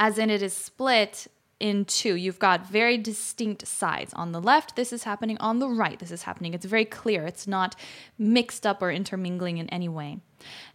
as 0.00 0.16
in 0.18 0.30
it 0.30 0.42
is 0.42 0.54
split 0.54 1.28
in 1.60 1.84
two. 1.84 2.14
You've 2.14 2.38
got 2.38 2.66
very 2.66 2.96
distinct 2.96 3.66
sides. 3.66 4.12
On 4.14 4.32
the 4.32 4.40
left, 4.40 4.74
this 4.74 4.92
is 4.92 5.04
happening. 5.04 5.36
On 5.38 5.58
the 5.58 5.68
right, 5.68 5.98
this 5.98 6.10
is 6.10 6.22
happening. 6.22 6.54
It's 6.54 6.64
very 6.64 6.86
clear. 6.86 7.26
It's 7.26 7.46
not 7.46 7.76
mixed 8.18 8.66
up 8.66 8.82
or 8.82 8.90
intermingling 8.90 9.58
in 9.58 9.68
any 9.68 9.88
way. 9.88 10.18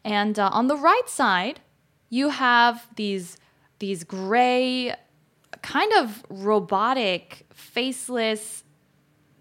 And 0.04 0.38
uh, 0.40 0.50
on 0.54 0.68
the 0.68 0.78
right 0.78 1.10
side, 1.10 1.60
you 2.10 2.30
have 2.30 2.88
these 2.96 3.38
these 3.80 4.04
gray, 4.04 4.96
kind 5.62 5.92
of 5.94 6.24
robotic, 6.30 7.46
faceless 7.54 8.64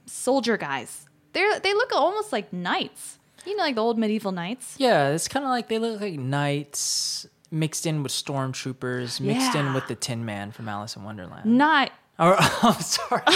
soldier 0.06 0.56
guys. 0.56 1.06
They 1.34 1.46
they 1.62 1.74
look 1.74 1.92
almost 1.92 2.32
like 2.32 2.52
knights. 2.52 3.18
You 3.46 3.54
know, 3.56 3.62
like 3.62 3.74
the 3.74 3.82
old 3.82 3.98
medieval 3.98 4.32
knights. 4.32 4.76
Yeah, 4.78 5.10
it's 5.10 5.28
kind 5.28 5.44
of 5.44 5.50
like 5.50 5.68
they 5.68 5.78
look 5.78 6.00
like 6.00 6.18
knights 6.18 7.26
mixed 7.54 7.86
in 7.86 8.02
with 8.02 8.12
stormtroopers, 8.12 9.20
mixed 9.20 9.54
in 9.54 9.72
with 9.72 9.86
the 9.86 9.94
Tin 9.94 10.24
Man 10.24 10.50
from 10.50 10.68
Alice 10.68 10.96
in 10.96 11.04
Wonderland. 11.04 11.46
Not. 11.46 11.90
Or, 12.18 12.36
oh, 12.40 12.76
sorry. 12.80 13.22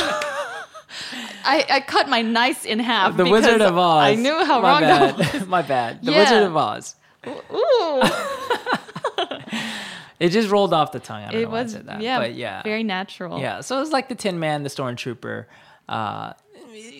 I, 1.44 1.64
I 1.70 1.80
cut 1.86 2.08
my 2.08 2.22
nice 2.22 2.64
in 2.64 2.78
half. 2.78 3.16
The 3.16 3.24
Wizard 3.26 3.60
of 3.62 3.76
Oz. 3.78 4.02
I 4.04 4.14
knew 4.14 4.44
how 4.44 4.60
My 4.60 4.70
wrong 4.72 4.80
that 4.82 5.16
was. 5.18 5.26
bad. 5.32 5.48
My 5.48 5.62
bad. 5.62 6.02
The 6.02 6.12
Yeah. 6.12 6.18
Wizard 6.18 6.42
of 6.44 6.56
Oz. 6.56 6.94
Ooh, 7.26 8.02
It 10.20 10.30
just 10.30 10.50
rolled 10.50 10.74
off 10.74 10.90
the 10.90 10.98
tongue. 10.98 11.22
I 11.22 11.30
don't 11.30 11.40
it 11.40 11.44
know 11.44 11.50
why 11.50 11.60
I 11.60 11.62
was 11.62 11.72
said 11.72 11.86
that. 11.86 12.00
yeah, 12.00 12.18
but 12.18 12.34
yeah, 12.34 12.62
very 12.64 12.82
natural. 12.82 13.38
yeah. 13.38 13.60
So 13.60 13.76
it 13.76 13.80
was 13.80 13.92
like 13.92 14.08
the 14.08 14.16
Tin 14.16 14.40
Man, 14.40 14.64
the 14.64 14.68
Stormtrooper, 14.68 15.44
uh, 15.88 16.32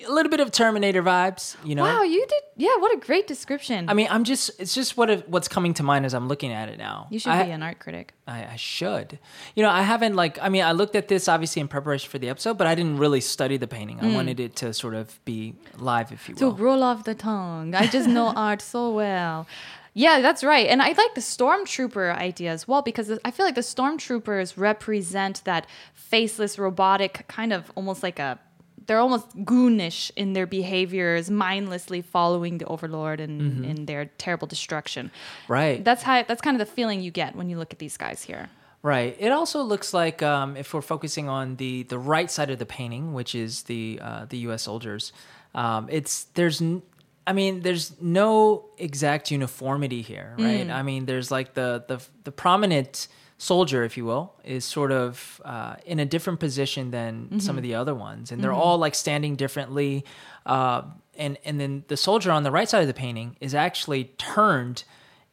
a 0.07 0.13
little 0.13 0.31
bit 0.31 0.41
of 0.41 0.51
Terminator 0.51 1.03
vibes. 1.03 1.57
You 1.65 1.75
know. 1.75 1.83
Wow, 1.83 2.03
you 2.03 2.25
did. 2.27 2.43
Yeah, 2.57 2.77
what 2.79 2.93
a 2.93 2.99
great 2.99 3.27
description. 3.27 3.89
I 3.89 3.95
mean, 3.95 4.09
I'm 4.11 4.25
just, 4.25 4.51
it's 4.59 4.75
just 4.75 4.97
what 4.97 5.11
it, 5.11 5.29
what's 5.29 5.47
coming 5.47 5.75
to 5.75 5.83
mind 5.83 6.05
as 6.07 6.13
I'm 6.15 6.27
looking 6.27 6.53
at 6.53 6.69
it 6.69 6.77
now. 6.79 7.07
you 7.11 7.19
should 7.21 7.31
I, 7.31 7.45
be 7.45 7.51
an 7.53 7.63
art 7.63 7.79
critic. 7.79 8.15
I, 8.27 8.45
I 8.47 8.57
should. 8.57 9.19
You 9.55 9.63
know, 9.63 9.71
I 9.71 9.83
haven't 9.83 10.17
like, 10.17 10.39
I 10.43 10.49
mean, 10.49 10.65
I 10.65 10.73
looked 10.73 10.97
at 10.97 11.07
this 11.09 11.29
obviously 11.29 11.61
in 11.61 11.69
preparation 11.69 12.11
for 12.11 12.19
the 12.19 12.29
episode, 12.29 12.59
but 12.59 12.67
I 12.67 12.75
didn't 12.75 12.99
really 12.99 13.21
study 13.21 13.57
the 13.59 13.69
painting. 13.69 14.01
I 14.01 14.13
wanted 14.13 14.41
it 14.41 14.57
to 14.57 14.75
sort 14.75 14.95
of 14.95 15.25
be 15.25 15.55
live, 15.79 16.11
if 16.13 16.29
you 16.29 16.35
Mm. 16.35 16.39
To 16.39 16.47
will. 16.49 16.57
roll 16.57 16.83
off 16.83 17.05
the 17.05 17.15
tongue. 17.15 17.75
I 17.75 17.87
just 17.87 18.09
know 18.09 18.29
art 18.37 18.61
so 18.61 18.91
well. 18.91 19.47
Yeah, 19.95 20.21
that's 20.21 20.43
right. 20.45 20.67
And 20.69 20.81
I 20.83 20.89
like 20.89 21.15
the 21.15 21.21
stormtrooper 21.21 22.15
idea 22.17 22.51
as 22.53 22.69
well 22.69 22.83
because 22.83 23.19
I 23.25 23.31
feel 23.31 23.47
like 23.47 23.55
the 23.57 23.63
stormtroopers 23.63 24.55
represent 24.57 25.43
that 25.45 25.67
faceless, 25.95 26.59
robotic 26.59 27.25
kind 27.29 27.53
of 27.53 27.71
almost 27.77 28.03
like 28.03 28.19
a. 28.19 28.39
They're 28.88 28.99
almost 28.99 29.26
goonish 29.45 30.11
in 30.16 30.33
their 30.33 30.47
behaviors, 30.47 31.30
mindlessly 31.30 32.02
following 32.02 32.59
the 32.59 32.64
overlord 32.66 33.21
and 33.21 33.40
Mm-hmm. 33.40 33.64
in 33.64 33.87
their 33.87 34.07
terrible 34.18 34.49
destruction. 34.49 35.11
Right. 35.47 35.85
That's 35.85 36.02
how. 36.02 36.25
That's 36.25 36.40
kind 36.40 36.61
of 36.61 36.66
the 36.66 36.73
feeling 36.75 37.00
you 37.02 37.12
get 37.12 37.37
when 37.37 37.49
you 37.49 37.57
look 37.59 37.73
at 37.73 37.78
these 37.78 37.97
guys 37.97 38.23
here. 38.25 38.49
Right. 38.83 39.14
It 39.18 39.30
also 39.30 39.62
looks 39.62 39.92
like 39.92 40.23
um, 40.23 40.57
if 40.57 40.73
we're 40.75 40.80
focusing 40.95 41.28
on 41.28 41.57
the 41.57 41.83
the 41.85 41.99
right 41.99 42.30
side 42.30 42.50
of 42.50 42.59
the 42.59 42.66
painting, 42.66 43.12
which 43.14 43.35
is 43.35 43.62
the 43.64 44.00
uh, 44.02 44.25
the 44.28 44.38
U.S. 44.49 44.62
soldiers, 44.62 45.12
um, 45.54 45.88
it's 45.90 46.25
there's. 46.35 46.61
N- 46.62 46.83
I 47.26 47.35
mean, 47.35 47.61
there's 47.61 47.92
no 48.00 48.64
exact 48.78 49.30
uniformity 49.30 50.00
here, 50.00 50.35
right? 50.38 50.71
I 50.71 50.83
mean, 50.83 51.04
there's 51.04 51.30
like 51.30 51.52
the 51.52 51.85
the 51.87 51.99
the 52.25 52.33
prominent 52.33 53.07
soldier, 53.38 53.85
if 53.85 53.97
you 53.97 54.04
will, 54.04 54.35
is 54.45 54.64
sort 54.64 54.92
of 54.92 55.40
uh, 55.45 55.76
in 55.87 55.99
a 56.00 56.04
different 56.04 56.40
position 56.40 56.90
than 56.90 57.40
some 57.40 57.57
of 57.57 57.62
the 57.62 57.75
other 57.75 57.95
ones, 57.95 58.30
and 58.33 58.42
they're 58.42 58.52
all 58.52 58.78
like 58.78 58.95
standing 58.95 59.37
differently. 59.37 60.04
Uh, 60.45 60.83
and 61.16 61.38
and 61.45 61.59
then 61.61 61.85
the 61.88 61.97
soldier 61.97 62.30
on 62.30 62.42
the 62.42 62.50
right 62.50 62.68
side 62.68 62.80
of 62.83 62.88
the 62.88 62.95
painting 62.95 63.37
is 63.40 63.54
actually 63.54 64.04
turned 64.18 64.85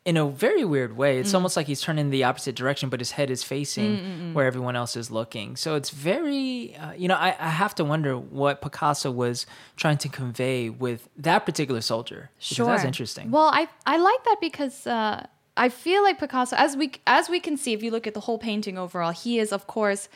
in 0.05 0.17
a 0.17 0.27
very 0.27 0.63
weird 0.63 0.95
way. 0.95 1.17
It's 1.17 1.33
almost 1.33 1.57
like 1.57 1.65
he's 1.65 1.81
turning 1.81 2.11
the 2.11 2.23
opposite 2.25 2.55
direction, 2.55 2.89
but 2.89 2.99
his 2.99 3.09
head 3.11 3.31
is 3.31 3.43
facing 3.43 4.33
where 4.35 4.45
everyone 4.45 4.75
else 4.75 4.95
is 4.95 5.09
looking. 5.09 5.55
So 5.55 5.73
it's 5.73 5.89
very, 5.89 6.75
uh, 6.75 6.91
you 6.91 7.07
know, 7.07 7.15
I, 7.15 7.29
I 7.39 7.49
have 7.49 7.73
to 7.75 7.83
wonder 7.83 8.15
what 8.15 8.61
Picasso 8.61 9.09
was 9.09 9.47
trying 9.77 9.97
to 9.97 10.07
convey 10.09 10.69
with 10.69 11.09
that 11.17 11.47
particular 11.47 11.81
soldier. 11.81 12.29
Because 12.37 12.67
That's 12.67 12.85
interesting. 12.85 13.31
Well, 13.31 13.49
I 13.51 13.67
I 13.87 13.97
like 13.97 14.23
that 14.25 14.37
because 14.41 14.85
uh, 14.85 15.25
I 15.57 15.69
feel 15.69 16.03
like 16.03 16.19
Picasso, 16.19 16.55
as 16.55 16.75
we 16.75 16.91
as 17.07 17.29
we 17.29 17.39
can 17.39 17.57
see, 17.57 17.73
if 17.73 17.81
you 17.81 17.91
look 17.91 18.07
at 18.07 18.13
the 18.13 18.19
whole 18.21 18.37
painting 18.37 18.77
overall, 18.77 19.11
he 19.11 19.39
is 19.39 19.51
of 19.51 19.67
course 19.67 20.09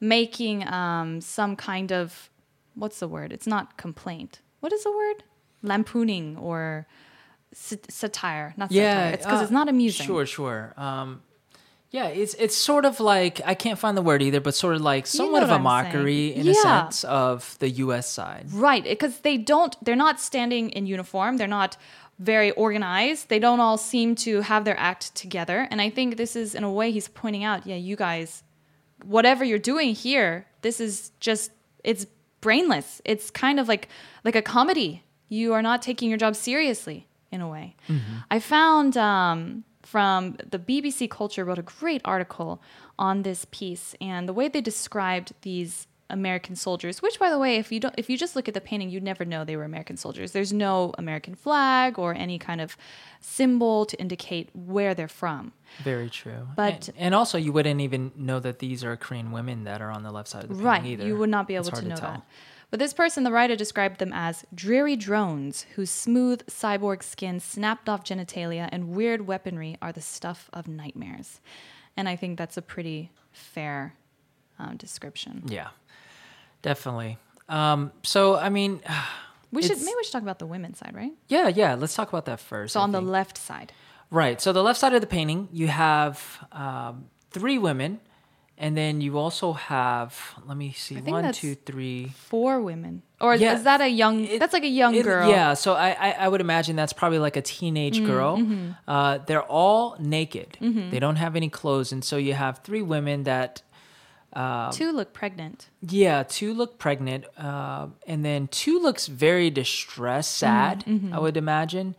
making 0.00 0.66
um, 0.68 1.20
some 1.20 1.56
kind 1.56 1.92
of 1.92 2.30
what's 2.74 3.00
the 3.00 3.08
word? 3.08 3.32
It's 3.32 3.46
not 3.46 3.76
complaint. 3.76 4.40
What 4.60 4.72
is 4.72 4.84
the 4.84 4.92
word? 4.92 5.24
Lampooning 5.62 6.36
or 6.36 6.86
sat- 7.52 7.90
satire? 7.90 8.54
Not 8.56 8.72
satire. 8.72 9.12
It's 9.14 9.24
because 9.24 9.40
uh, 9.40 9.44
it's 9.44 9.52
not 9.52 9.68
amusing. 9.68 10.06
Sure, 10.06 10.26
sure. 10.26 10.74
Um, 10.76 11.22
yeah, 11.90 12.08
it's 12.08 12.34
it's 12.34 12.56
sort 12.56 12.84
of 12.84 12.98
like 12.98 13.40
I 13.44 13.54
can't 13.54 13.78
find 13.78 13.96
the 13.96 14.02
word 14.02 14.20
either, 14.20 14.40
but 14.40 14.56
sort 14.56 14.74
of 14.74 14.80
like 14.80 15.06
somewhat 15.06 15.40
know 15.40 15.44
of 15.44 15.50
a 15.52 15.58
mockery 15.60 16.32
saying. 16.32 16.46
in 16.46 16.48
a 16.48 16.54
sense 16.54 17.04
of 17.04 17.56
the 17.60 17.70
U.S. 17.70 18.10
side. 18.10 18.46
Right, 18.52 18.82
because 18.82 19.20
they 19.20 19.36
don't 19.36 19.76
they're 19.84 19.94
not 19.94 20.18
standing 20.18 20.70
in 20.70 20.86
uniform. 20.86 21.36
They're 21.36 21.46
not 21.46 21.76
very 22.18 22.50
organized. 22.52 23.28
They 23.28 23.38
don't 23.38 23.60
all 23.60 23.76
seem 23.76 24.14
to 24.16 24.40
have 24.42 24.64
their 24.64 24.78
act 24.78 25.14
together. 25.14 25.66
And 25.70 25.80
I 25.80 25.90
think 25.90 26.16
this 26.16 26.36
is 26.36 26.54
in 26.54 26.64
a 26.64 26.72
way 26.72 26.90
he's 26.90 27.08
pointing 27.08 27.44
out, 27.44 27.66
yeah, 27.66 27.76
you 27.76 27.96
guys 27.96 28.42
whatever 29.04 29.44
you're 29.44 29.58
doing 29.58 29.94
here, 29.94 30.46
this 30.62 30.80
is 30.80 31.12
just 31.20 31.50
it's 31.82 32.06
brainless. 32.40 33.00
It's 33.04 33.30
kind 33.30 33.60
of 33.60 33.68
like 33.68 33.88
like 34.24 34.36
a 34.36 34.42
comedy. 34.42 35.02
You 35.28 35.52
are 35.52 35.62
not 35.62 35.82
taking 35.82 36.08
your 36.08 36.18
job 36.18 36.36
seriously 36.36 37.06
in 37.30 37.40
a 37.40 37.48
way. 37.48 37.76
I 38.30 38.38
found 38.38 38.96
um, 38.96 39.64
from 39.82 40.36
the 40.48 40.58
BBC 40.58 41.10
Culture 41.10 41.44
wrote 41.44 41.58
a 41.58 41.62
great 41.62 42.02
article 42.04 42.62
on 42.98 43.22
this 43.22 43.46
piece 43.50 43.94
and 44.00 44.28
the 44.28 44.32
way 44.32 44.48
they 44.48 44.60
described 44.60 45.32
these 45.42 45.86
American 46.14 46.56
soldiers, 46.56 47.02
which 47.02 47.18
by 47.18 47.28
the 47.28 47.38
way, 47.38 47.56
if 47.56 47.70
you 47.72 47.80
don't 47.80 47.94
if 47.98 48.08
you 48.08 48.16
just 48.16 48.34
look 48.36 48.48
at 48.48 48.54
the 48.54 48.60
painting, 48.60 48.88
you'd 48.88 49.02
never 49.02 49.24
know 49.24 49.44
they 49.44 49.56
were 49.56 49.64
American 49.64 49.96
soldiers. 49.96 50.32
There's 50.32 50.52
no 50.52 50.92
American 50.96 51.34
flag 51.34 51.98
or 51.98 52.14
any 52.14 52.38
kind 52.38 52.60
of 52.60 52.76
symbol 53.20 53.84
to 53.86 53.96
indicate 54.00 54.48
where 54.54 54.94
they're 54.94 55.08
from. 55.08 55.52
Very 55.82 56.08
true. 56.08 56.46
But- 56.56 56.88
and, 56.88 56.90
and 56.98 57.14
also, 57.14 57.36
you 57.38 57.52
wouldn't 57.52 57.80
even 57.80 58.12
know 58.16 58.38
that 58.40 58.58
these 58.60 58.84
are 58.84 58.96
Korean 58.96 59.32
women 59.32 59.64
that 59.64 59.82
are 59.82 59.90
on 59.90 60.02
the 60.02 60.12
left 60.12 60.28
side 60.28 60.44
of 60.44 60.48
the 60.50 60.54
painting 60.54 60.66
Right. 60.66 60.84
either. 60.86 61.06
You 61.06 61.16
would 61.16 61.30
not 61.30 61.46
be 61.48 61.56
able 61.56 61.70
to 61.70 61.82
know 61.82 61.96
tell. 61.96 62.10
that. 62.12 62.22
But 62.70 62.80
this 62.80 62.92
person, 62.94 63.22
the 63.24 63.30
writer, 63.32 63.54
described 63.56 63.98
them 63.98 64.12
as 64.12 64.44
dreary 64.54 64.96
drones 64.96 65.66
whose 65.76 65.90
smooth 65.90 66.44
cyborg 66.46 67.02
skin, 67.02 67.38
snapped 67.38 67.88
off 67.88 68.02
genitalia, 68.04 68.68
and 68.72 68.90
weird 68.90 69.26
weaponry 69.26 69.76
are 69.80 69.92
the 69.92 70.00
stuff 70.00 70.50
of 70.52 70.66
nightmares. 70.66 71.40
And 71.96 72.08
I 72.08 72.16
think 72.16 72.36
that's 72.36 72.56
a 72.56 72.62
pretty 72.62 73.10
fair 73.32 73.94
um, 74.58 74.76
description. 74.76 75.42
Yeah, 75.46 75.68
definitely. 76.64 77.18
Um, 77.48 77.92
so, 78.02 78.36
I 78.36 78.48
mean, 78.48 78.80
We 79.52 79.62
should 79.62 79.78
maybe 79.78 79.94
we 79.96 80.02
should 80.04 80.12
talk 80.18 80.22
about 80.28 80.38
the 80.40 80.46
women's 80.54 80.78
side, 80.78 80.94
right? 80.96 81.12
yeah, 81.28 81.46
yeah. 81.48 81.74
Let's 81.80 81.94
talk 81.94 82.08
about 82.08 82.24
that 82.30 82.40
first. 82.40 82.72
So 82.72 82.80
I 82.80 82.82
on 82.84 82.90
the 82.92 83.00
left 83.18 83.36
side, 83.38 83.70
right. 84.10 84.40
So 84.40 84.52
the 84.52 84.62
left 84.68 84.78
side 84.80 84.94
of 84.98 85.00
the 85.00 85.06
painting, 85.18 85.48
you 85.52 85.68
have 85.68 86.16
um, 86.50 86.94
three 87.30 87.58
women, 87.58 88.00
and 88.58 88.72
then 88.76 89.00
you 89.04 89.18
also 89.18 89.52
have. 89.52 90.10
Let 90.48 90.56
me 90.56 90.72
see. 90.72 90.96
One, 90.96 91.32
two, 91.32 91.54
women, 92.32 93.02
or 93.20 93.34
Yeah, 93.36 93.54
is 93.56 93.62
that 93.64 93.80
a 93.80 93.88
young? 93.88 94.24
It- 94.24 94.40
that's 94.40 94.52
like 94.58 94.64
a 94.64 94.74
young 94.82 94.94
it- 94.94 95.04
girl. 95.04 95.28
Yeah, 95.30 95.54
so 95.54 95.74
I, 95.74 95.90
I, 96.06 96.10
I 96.24 96.28
would 96.28 96.40
imagine 96.40 96.74
that's 96.76 96.92
probably 96.92 97.18
like 97.26 97.36
a 97.36 97.42
teenage 97.42 97.98
Mm, 98.00 98.06
girl. 98.06 98.36
mm-hmm. 98.38 98.70
Uh, 98.88 99.18
they're 99.26 99.42
all 99.60 99.96
naked. 100.00 100.56
They 100.92 100.98
don't 100.98 101.16
have 101.24 101.36
any 101.36 101.50
clothes, 101.50 101.92
and 101.92 102.02
so 102.02 102.16
you 102.16 102.34
have 102.34 102.58
three 102.66 102.82
women 102.82 103.24
that, 103.24 103.62
Two 104.72 104.92
look 104.92 105.12
pregnant. 105.12 105.68
yeah, 105.80 106.22
two 106.24 106.52
look 106.54 106.78
pregnant, 106.78 107.24
uh, 107.38 107.86
and 108.06 108.24
then 108.24 108.48
two 108.48 108.78
looks 108.80 109.06
very 109.06 109.50
distressed, 109.50 110.36
sad. 110.36 110.84
Mm-hmm, 110.86 111.12
I 111.12 111.18
would 111.18 111.36
imagine. 111.36 111.94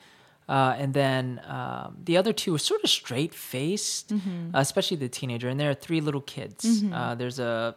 Uh, 0.47 0.75
and 0.77 0.93
then 0.93 1.41
um, 1.47 1.97
the 2.03 2.15
other 2.17 2.31
two 2.31 2.53
are 2.53 2.59
sort 2.59 2.83
of 2.83 2.89
straight 2.89 3.33
faced, 3.33 4.09
Mm-hmm. 4.09 4.55
uh, 4.55 4.59
especially 4.59 4.97
the 4.97 5.09
teenager. 5.09 5.49
And 5.49 5.59
there 5.59 5.71
are 5.71 5.73
three 5.87 6.01
little 6.01 6.21
kids. 6.21 6.83
Uh, 6.93 7.15
there's 7.15 7.39
a 7.39 7.75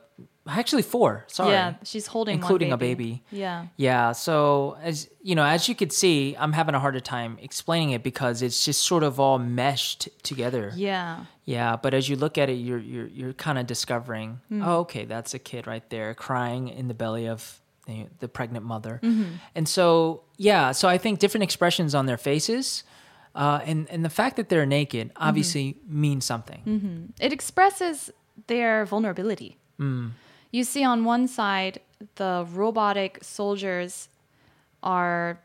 actually 0.49 0.83
four. 0.83 1.25
Sorry, 1.29 1.53
Yeah, 1.53 1.75
she's 1.85 2.07
holding 2.07 2.37
one 2.39 2.43
including 2.43 2.73
a 2.73 2.77
baby. 2.77 3.23
Yeah. 3.31 3.67
Yeah, 3.77 4.13
so 4.13 4.77
as 4.83 5.09
you 5.23 5.35
know, 5.35 5.45
as 5.45 5.69
you 5.69 5.75
could 5.75 5.93
see, 5.93 6.35
I'm 6.39 6.53
having 6.53 6.75
a 6.75 6.81
harder 6.81 7.01
time 7.01 7.39
explaining 7.41 7.91
it 7.91 8.03
because 8.03 8.41
it's 8.43 8.65
just 8.65 8.83
sort 8.83 9.03
of 9.03 9.21
all 9.21 9.39
meshed 9.39 10.09
together. 10.23 10.73
Yeah. 10.75 11.25
Yeah, 11.45 11.77
but 11.77 11.95
as 11.95 12.09
you 12.09 12.17
look 12.17 12.39
at 12.39 12.49
it, 12.51 12.55
you're 12.55 12.79
you're 12.79 13.07
you're 13.09 13.33
kind 13.35 13.59
of 13.59 13.67
discovering, 13.67 14.41
Hmm. 14.49 14.63
oh, 14.63 14.79
okay, 14.81 15.05
that's 15.07 15.35
a 15.35 15.39
kid 15.39 15.67
right 15.67 15.89
there 15.91 16.15
crying 16.15 16.69
in 16.69 16.89
the 16.89 16.95
belly 16.95 17.27
of 17.29 17.61
the, 17.87 18.07
the 18.21 18.29
pregnant 18.29 18.65
mother, 18.67 19.01
Mm-hmm. 19.03 19.33
and 19.55 19.67
so 19.69 20.23
yeah, 20.37 20.73
so 20.73 20.89
I 20.89 20.99
think 20.99 21.21
different 21.21 21.45
expressions 21.45 21.95
on 21.95 22.05
their 22.07 22.19
faces, 22.19 22.85
uh, 23.35 23.61
and 23.65 23.89
and 23.91 24.05
the 24.05 24.11
fact 24.11 24.37
that 24.37 24.49
they're 24.51 24.67
naked 24.67 25.09
Mm-hmm. 25.09 25.29
obviously 25.29 25.77
means 25.89 26.25
something. 26.27 27.13
it 27.19 27.33
expresses 27.33 28.11
their 28.47 28.85
vulnerability. 28.85 29.57
You 30.51 30.65
see, 30.65 30.85
on 30.85 31.05
one 31.05 31.29
side, 31.29 31.81
the 32.17 32.47
robotic 32.51 33.19
soldiers 33.23 34.09
are 34.83 35.41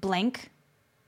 blank. 0.00 0.50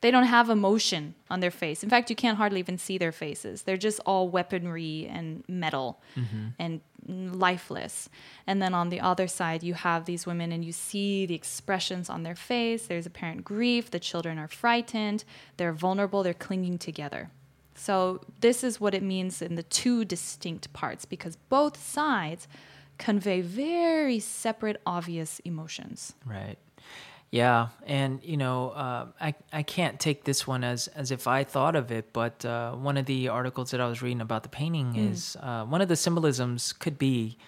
They 0.00 0.10
don't 0.10 0.24
have 0.24 0.50
emotion 0.50 1.14
on 1.30 1.40
their 1.40 1.52
face. 1.52 1.82
In 1.84 1.88
fact, 1.88 2.10
you 2.10 2.16
can't 2.16 2.36
hardly 2.36 2.58
even 2.58 2.76
see 2.76 2.98
their 2.98 3.12
faces. 3.12 3.62
They're 3.62 3.76
just 3.76 4.00
all 4.04 4.28
weaponry 4.28 5.06
and 5.08 5.44
metal 5.48 6.00
mm-hmm. 6.16 6.48
and 6.58 6.80
lifeless. 7.08 8.08
And 8.46 8.60
then 8.60 8.74
on 8.74 8.88
the 8.88 9.00
other 9.00 9.28
side, 9.28 9.62
you 9.62 9.74
have 9.74 10.04
these 10.04 10.26
women, 10.26 10.50
and 10.50 10.64
you 10.64 10.72
see 10.72 11.24
the 11.26 11.34
expressions 11.34 12.10
on 12.10 12.24
their 12.24 12.34
face. 12.34 12.86
There's 12.86 13.06
apparent 13.06 13.44
grief. 13.44 13.90
The 13.90 14.00
children 14.00 14.38
are 14.38 14.48
frightened. 14.48 15.24
They're 15.56 15.72
vulnerable. 15.72 16.22
They're 16.22 16.34
clinging 16.34 16.78
together. 16.78 17.30
So, 17.74 18.20
this 18.40 18.62
is 18.62 18.80
what 18.80 18.94
it 18.94 19.02
means 19.02 19.40
in 19.40 19.54
the 19.54 19.62
two 19.62 20.04
distinct 20.04 20.72
parts 20.72 21.04
because 21.04 21.36
both 21.48 21.82
sides 21.82 22.46
convey 22.98 23.40
very 23.40 24.18
separate, 24.18 24.80
obvious 24.86 25.40
emotions. 25.40 26.14
Right. 26.24 26.56
Yeah, 27.30 27.68
and 27.86 28.22
you 28.22 28.36
know, 28.36 28.70
uh, 28.70 29.06
I 29.18 29.34
I 29.54 29.62
can't 29.62 29.98
take 29.98 30.24
this 30.24 30.46
one 30.46 30.62
as 30.64 30.88
as 30.88 31.10
if 31.10 31.26
I 31.26 31.44
thought 31.44 31.74
of 31.76 31.90
it, 31.90 32.12
but 32.12 32.44
uh, 32.44 32.72
one 32.72 32.98
of 32.98 33.06
the 33.06 33.28
articles 33.28 33.70
that 33.70 33.80
I 33.80 33.86
was 33.88 34.02
reading 34.02 34.20
about 34.20 34.42
the 34.42 34.50
painting 34.50 34.96
is 34.96 35.34
uh, 35.40 35.64
one 35.64 35.80
of 35.80 35.88
the 35.88 35.96
symbolisms 35.96 36.74
could 36.74 36.98
be, 36.98 37.38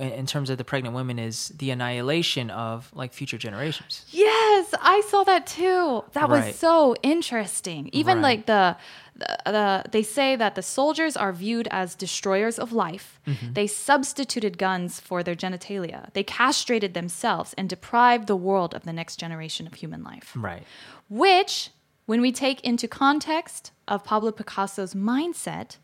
in 0.00 0.26
terms 0.26 0.50
of 0.50 0.58
the 0.58 0.64
pregnant 0.64 0.96
women, 0.96 1.20
is 1.20 1.50
the 1.56 1.70
annihilation 1.70 2.50
of 2.50 2.90
like 2.92 3.12
future 3.12 3.38
generations. 3.38 4.04
Yes, 4.10 4.74
I 4.80 5.00
saw 5.06 5.22
that 5.22 5.46
too. 5.46 6.02
That 6.14 6.28
was 6.28 6.56
so 6.56 6.96
interesting. 7.04 7.88
Even 7.92 8.16
Right. 8.16 8.22
like 8.22 8.46
the, 8.46 8.76
the, 9.20 9.38
the 9.56 9.84
they 9.90 10.02
say 10.02 10.36
that 10.36 10.54
the 10.54 10.62
soldiers 10.62 11.16
are 11.16 11.32
viewed 11.32 11.68
as 11.70 11.94
destroyers 11.94 12.58
of 12.58 12.72
life. 12.72 13.20
Mm-hmm. 13.26 13.52
They 13.52 13.66
substituted 13.66 14.58
guns 14.58 15.00
for 15.00 15.22
their 15.22 15.34
genitalia. 15.36 16.12
They 16.12 16.24
castrated 16.24 16.92
themselves 16.94 17.54
and 17.58 17.68
deprived 17.68 18.26
the 18.26 18.36
world 18.36 18.74
of 18.74 18.82
the 18.84 18.92
next 18.92 19.16
generation 19.16 19.66
of 19.66 19.74
human 19.74 20.02
life. 20.02 20.32
Right. 20.34 20.64
Which, 21.08 21.70
when 22.06 22.20
we 22.20 22.32
take 22.32 22.60
into 22.62 22.88
context 22.88 23.72
of 23.86 24.04
Pablo 24.04 24.32
Picasso's 24.32 24.94
mindset, 24.94 25.76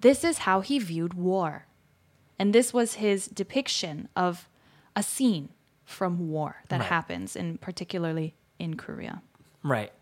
this 0.00 0.24
is 0.24 0.38
how 0.38 0.60
he 0.60 0.78
viewed 0.78 1.14
war. 1.14 1.66
And 2.38 2.52
this 2.54 2.72
was 2.74 2.94
his 2.94 3.26
depiction 3.26 4.08
of 4.16 4.48
a 4.96 5.02
scene 5.02 5.48
from 5.84 6.28
war 6.28 6.62
that 6.68 6.80
Right. 6.80 6.88
happens 6.88 7.36
in 7.36 7.58
particularly 7.58 8.34
in 8.58 8.76
Korea. 8.76 9.22
Right. 9.62 9.92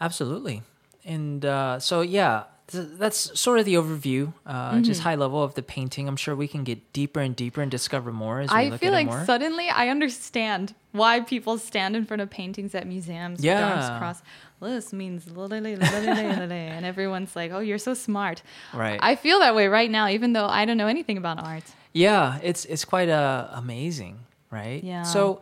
Absolutely. 0.00 0.62
And 1.08 1.44
uh, 1.44 1.78
so, 1.80 2.02
yeah, 2.02 2.44
th- 2.70 2.88
that's 3.00 3.20
sort 3.40 3.58
of 3.60 3.64
the 3.64 3.74
overview, 3.80 4.32
uh, 4.46 4.72
Mm-hmm. 4.72 4.82
just 4.82 5.00
high 5.00 5.14
level 5.16 5.42
of 5.42 5.54
the 5.54 5.62
painting. 5.62 6.06
I'm 6.08 6.16
sure 6.24 6.36
we 6.36 6.48
can 6.54 6.62
get 6.64 6.78
deeper 6.92 7.20
and 7.20 7.34
deeper 7.34 7.62
and 7.62 7.70
discover 7.70 8.12
more 8.12 8.40
as 8.44 8.50
we 8.50 8.56
I 8.56 8.68
look 8.68 8.80
feel 8.80 8.90
at 8.94 8.98
like 9.00 9.06
it 9.06 9.10
more. 9.16 9.24
suddenly 9.24 9.68
I 9.70 9.88
understand 9.88 10.74
why 10.92 11.20
people 11.20 11.56
stand 11.58 11.96
in 11.96 12.04
front 12.04 12.20
of 12.22 12.28
paintings 12.30 12.74
at 12.74 12.86
museums 12.86 13.40
with 13.40 13.46
arms 13.56 13.88
crossed. 13.98 14.22
This 14.60 14.92
means 14.92 15.24
and 16.76 16.84
everyone's 16.84 17.34
like, 17.36 17.52
"Oh, 17.52 17.60
you're 17.60 17.78
so 17.78 17.94
smart." 17.94 18.42
Right. 18.74 18.98
I 19.00 19.14
feel 19.16 19.38
that 19.40 19.54
way 19.54 19.68
right 19.68 19.90
now, 19.90 20.08
even 20.08 20.32
though 20.34 20.46
I 20.60 20.64
don't 20.66 20.76
know 20.76 20.88
anything 20.88 21.16
about 21.16 21.38
art. 21.42 21.64
Yeah, 21.92 22.38
it's 22.42 22.64
it's 22.66 22.84
quite 22.84 23.08
uh, 23.08 23.48
amazing, 23.52 24.18
right? 24.50 24.82
Yeah. 24.82 25.04
So, 25.04 25.40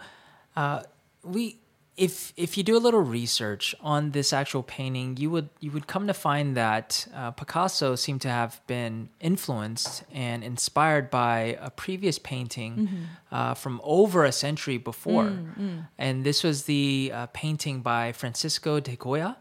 uh, 0.55 0.83
we 1.25 1.57
if 1.97 2.33
if 2.37 2.59
you 2.59 2.63
do 2.63 2.77
a 2.77 2.83
little 2.87 3.01
research 3.01 3.75
on 3.81 4.11
this 4.11 4.33
actual 4.33 4.63
painting, 4.63 5.17
you 5.17 5.31
would 5.31 5.49
you 5.61 5.71
would 5.71 5.87
come 5.87 6.07
to 6.07 6.15
find 6.15 6.57
that 6.57 7.07
uh, 7.15 7.31
Picasso 7.31 7.95
seemed 7.97 8.21
to 8.23 8.29
have 8.29 8.61
been 8.67 9.09
influenced 9.21 10.05
and 10.13 10.45
inspired 10.45 11.11
by 11.11 11.57
a 11.61 11.71
previous 11.71 12.19
painting 12.19 12.89
uh, 13.33 13.55
from 13.55 13.81
over 13.83 14.25
a 14.25 14.33
century 14.33 14.77
before, 14.77 15.33
and 15.97 16.25
this 16.25 16.43
was 16.45 16.65
the 16.65 17.11
uh, 17.15 17.27
painting 17.33 17.81
by 17.81 18.13
Francisco 18.13 18.79
de 18.79 18.97
Goya, 18.97 19.37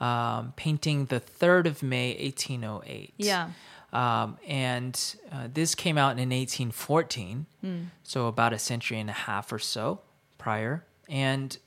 um, 0.00 0.52
painting 0.56 1.06
the 1.06 1.20
third 1.20 1.66
of 1.68 1.82
May, 1.82 2.10
eighteen 2.12 2.64
oh 2.64 2.82
eight. 2.86 3.14
Yeah. 3.16 3.50
Um, 3.92 4.38
and 4.48 4.98
uh, 5.30 5.48
this 5.52 5.74
came 5.74 5.98
out 5.98 6.12
in 6.18 6.30
1814, 6.30 7.46
so 8.02 8.26
about 8.26 8.54
a 8.54 8.58
century 8.58 8.98
and 8.98 9.10
a 9.10 9.12
half 9.12 9.52
or 9.52 9.58
so 9.58 10.00
prior. 10.38 10.84
And 11.10 11.58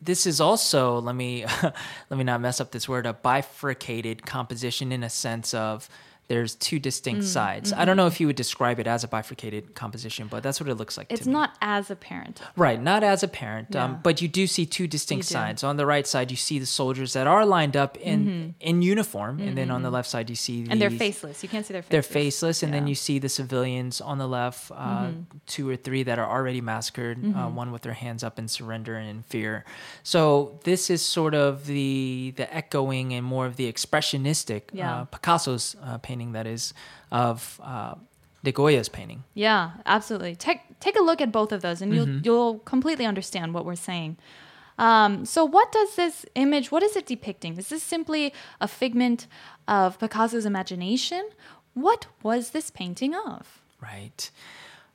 this 0.00 0.26
is 0.26 0.40
also 0.40 1.00
let 1.00 1.14
me 1.14 1.44
let 2.10 2.16
me 2.16 2.24
not 2.24 2.40
mess 2.40 2.60
up 2.60 2.70
this 2.70 2.88
word 2.88 3.06
a 3.06 3.12
bifurcated 3.12 4.24
composition 4.24 4.92
in 4.92 5.02
a 5.02 5.10
sense 5.10 5.54
of 5.54 5.88
there's 6.28 6.54
two 6.54 6.78
distinct 6.78 7.24
sides. 7.24 7.72
I 7.72 7.84
don't 7.84 7.96
know 7.96 8.06
if 8.06 8.18
you 8.20 8.26
would 8.26 8.36
describe 8.36 8.78
it 8.80 8.86
as 8.86 9.04
a 9.04 9.08
bifurcated 9.08 9.74
composition, 9.74 10.26
but 10.28 10.42
that's 10.42 10.58
what 10.60 10.68
it 10.70 10.74
looks 10.76 10.96
like. 10.96 11.08
It's 11.12 11.22
to 11.22 11.28
me. 11.28 11.32
not 11.34 11.54
as 11.60 11.90
apparent. 11.90 12.40
Right, 12.56 12.80
not 12.80 13.02
as 13.04 13.22
apparent, 13.22 13.68
Yeah. 13.72 13.84
um, 13.84 14.00
but 14.02 14.22
you 14.22 14.28
do 14.28 14.46
see 14.46 14.64
two 14.66 14.86
distinct 14.86 15.26
sides. 15.26 15.62
On 15.62 15.76
the 15.76 15.86
right 15.86 16.06
side, 16.06 16.30
you 16.30 16.36
see 16.36 16.58
the 16.58 16.66
soldiers 16.66 17.12
that 17.12 17.26
are 17.26 17.44
lined 17.44 17.76
up 17.76 17.96
in 17.98 18.24
Mm-hmm. 18.24 18.50
in 18.60 18.82
uniform, 18.82 19.40
and 19.40 19.56
then 19.58 19.70
on 19.70 19.82
the 19.82 19.90
left 19.90 20.08
side, 20.08 20.30
you 20.30 20.36
see 20.36 20.66
And 20.70 20.80
they're 20.80 20.90
faceless. 20.90 21.42
You 21.42 21.48
can't 21.48 21.66
see 21.66 21.72
their 21.74 21.82
faces. 21.82 21.90
they're 21.90 22.02
faceless, 22.22 22.62
and 22.62 22.72
then 22.72 22.82
Yeah. 22.82 22.84
Mm-hmm. 22.84 22.88
you 22.88 22.94
see 22.94 23.18
the 23.18 23.28
civilians 23.28 24.00
on 24.00 24.18
the 24.18 24.26
left, 24.28 24.70
uh, 24.74 25.10
two 25.46 25.68
or 25.68 25.76
three 25.76 26.02
that 26.04 26.18
are 26.18 26.30
already 26.30 26.60
massacred, 26.60 27.18
uh, 27.36 27.48
one 27.48 27.70
with 27.70 27.82
their 27.82 27.92
hands 27.92 28.24
up 28.24 28.38
in 28.38 28.48
surrender 28.48 28.96
and 28.96 29.08
in 29.10 29.22
fear. 29.24 29.64
So 30.02 30.58
this 30.64 30.88
is 30.90 31.02
sort 31.02 31.34
of 31.34 31.66
the 31.66 32.32
the 32.36 32.52
echoing 32.54 33.12
and 33.12 33.24
more 33.26 33.44
of 33.46 33.56
the 33.56 33.70
expressionistic 33.70 34.62
Yeah. 34.72 35.00
uh, 35.00 35.04
Picasso's 35.06 35.76
uh, 35.82 35.98
painting 36.14 36.32
that 36.32 36.46
is 36.46 36.72
of 37.10 37.60
uh, 37.62 37.94
de 38.44 38.52
Goya's 38.52 38.88
painting. 38.88 39.20
Yeah, 39.34 39.70
absolutely. 39.86 40.34
Take 40.36 40.60
take 40.80 40.96
a 40.98 41.02
look 41.02 41.20
at 41.20 41.30
both 41.32 41.52
of 41.52 41.60
those, 41.60 41.82
and 41.82 41.94
you'll 41.94 42.06
Mm-hmm. 42.06 42.24
you'll 42.26 42.58
completely 42.72 43.06
understand 43.12 43.48
what 43.54 43.64
we're 43.64 43.84
saying. 43.90 44.16
Um, 44.76 45.24
so, 45.24 45.44
what 45.56 45.68
does 45.72 45.94
this 45.96 46.26
image? 46.34 46.66
What 46.72 46.82
is 46.82 46.96
it 46.96 47.06
depicting? 47.06 47.54
This 47.54 47.66
is 47.66 47.80
this 47.80 47.82
simply 47.96 48.32
a 48.60 48.68
figment 48.68 49.26
of 49.68 49.98
Picasso's 49.98 50.46
imagination? 50.46 51.22
What 51.74 52.06
was 52.22 52.50
this 52.50 52.70
painting 52.70 53.14
of? 53.14 53.60
Right. 53.80 54.30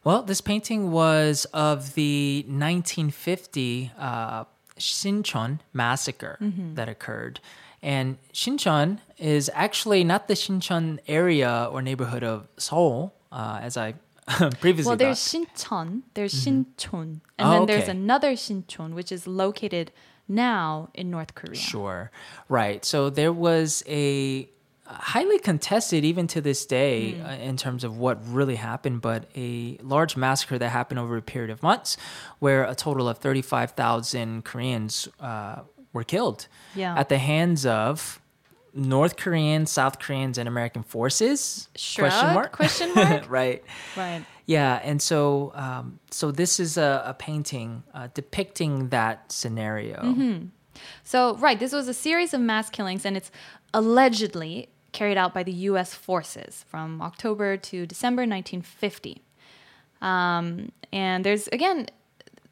Well, 0.03 0.21
this 0.23 0.41
painting 0.41 0.91
was 0.91 1.45
of 1.53 1.93
the 1.95 2.43
1950 2.47 3.91
uh, 3.97 4.43
Shincheon 4.77 5.59
massacre 5.73 6.37
Mm-hmm. 6.41 6.75
that 6.75 6.87
occurred. 6.89 7.39
And 7.81 8.17
Shincheon 8.33 8.99
is 9.17 9.49
actually 9.53 10.03
not 10.03 10.27
the 10.27 10.33
Shincheon 10.33 10.99
area 11.07 11.69
or 11.71 11.81
neighborhood 11.81 12.23
of 12.23 12.47
Seoul, 12.57 13.13
uh, 13.31 13.59
as 13.61 13.77
I 13.77 13.93
previously 14.59 14.89
Well, 14.89 14.97
there's 14.97 15.19
thought. 15.31 15.47
Shincheon, 15.55 16.01
there's 16.13 16.33
Shinchon, 16.33 17.21
and 17.37 17.47
Oh, 17.47 17.51
then 17.51 17.65
there's 17.65 17.87
another 17.89 18.33
Shinchon, 18.33 18.93
which 18.93 19.11
is 19.11 19.25
located 19.27 19.91
now 20.27 20.89
in 20.93 21.09
North 21.09 21.33
Korea. 21.35 21.55
Sure. 21.55 22.11
Right. 22.47 22.83
So 22.85 23.09
there 23.09 23.33
was 23.33 23.83
a 23.87 24.47
highly 24.85 25.39
contested, 25.39 26.03
even 26.03 26.27
to 26.27 26.41
this 26.41 26.65
day, 26.65 27.11
Hmm. 27.13 27.25
uh, 27.25 27.29
in 27.49 27.57
terms 27.57 27.83
of 27.83 27.97
what 27.97 28.17
really 28.27 28.55
happened, 28.55 29.01
but 29.01 29.25
a 29.35 29.77
large 29.81 30.17
massacre 30.17 30.57
that 30.57 30.69
happened 30.69 30.99
over 30.99 31.15
a 31.17 31.21
period 31.21 31.49
of 31.51 31.61
months 31.63 31.95
where 32.39 32.63
a 32.63 32.75
total 32.75 33.07
of 33.07 33.17
35,000 33.19 34.43
Koreans 34.45 35.07
uh, 35.19 35.61
were 35.93 36.03
killed 36.03 36.47
Yeah. 36.75 36.97
at 36.97 37.09
the 37.09 37.17
hands 37.17 37.65
of 37.65 38.19
North 38.73 39.17
Koreans, 39.17 39.71
South 39.71 39.99
Koreans, 39.99 40.37
and 40.37 40.47
American 40.47 40.83
forces? 40.83 41.69
Shrug? 41.75 42.11
Question 42.11 42.33
mark. 42.33 42.51
Question 42.51 42.93
mark? 42.95 43.29
right. 43.29 43.63
Right. 43.97 44.23
Yeah, 44.45 44.79
and 44.83 45.01
so 45.01 45.51
um, 45.55 45.99
so 46.11 46.31
this 46.31 46.59
is 46.59 46.77
a, 46.77 47.03
a 47.05 47.13
painting 47.13 47.83
uh, 47.93 48.07
depicting 48.13 48.89
that 48.89 49.31
scenario. 49.31 49.97
Mm-hmm. 50.01 50.45
So, 51.03 51.35
right, 51.37 51.59
this 51.59 51.73
was 51.73 51.87
a 51.87 51.93
series 51.93 52.33
of 52.33 52.41
mass 52.41 52.69
killings, 52.69 53.05
and 53.05 53.17
it's 53.17 53.31
allegedly 53.73 54.69
carried 54.91 55.17
out 55.17 55.33
by 55.33 55.43
the 55.43 55.51
U.S. 55.69 55.93
forces 55.93 56.65
from 56.67 57.01
October 57.01 57.57
to 57.57 57.85
December 57.85 58.21
1950. 58.21 59.21
Um, 60.01 60.71
and 60.91 61.23
there's, 61.25 61.47
again, 61.49 61.87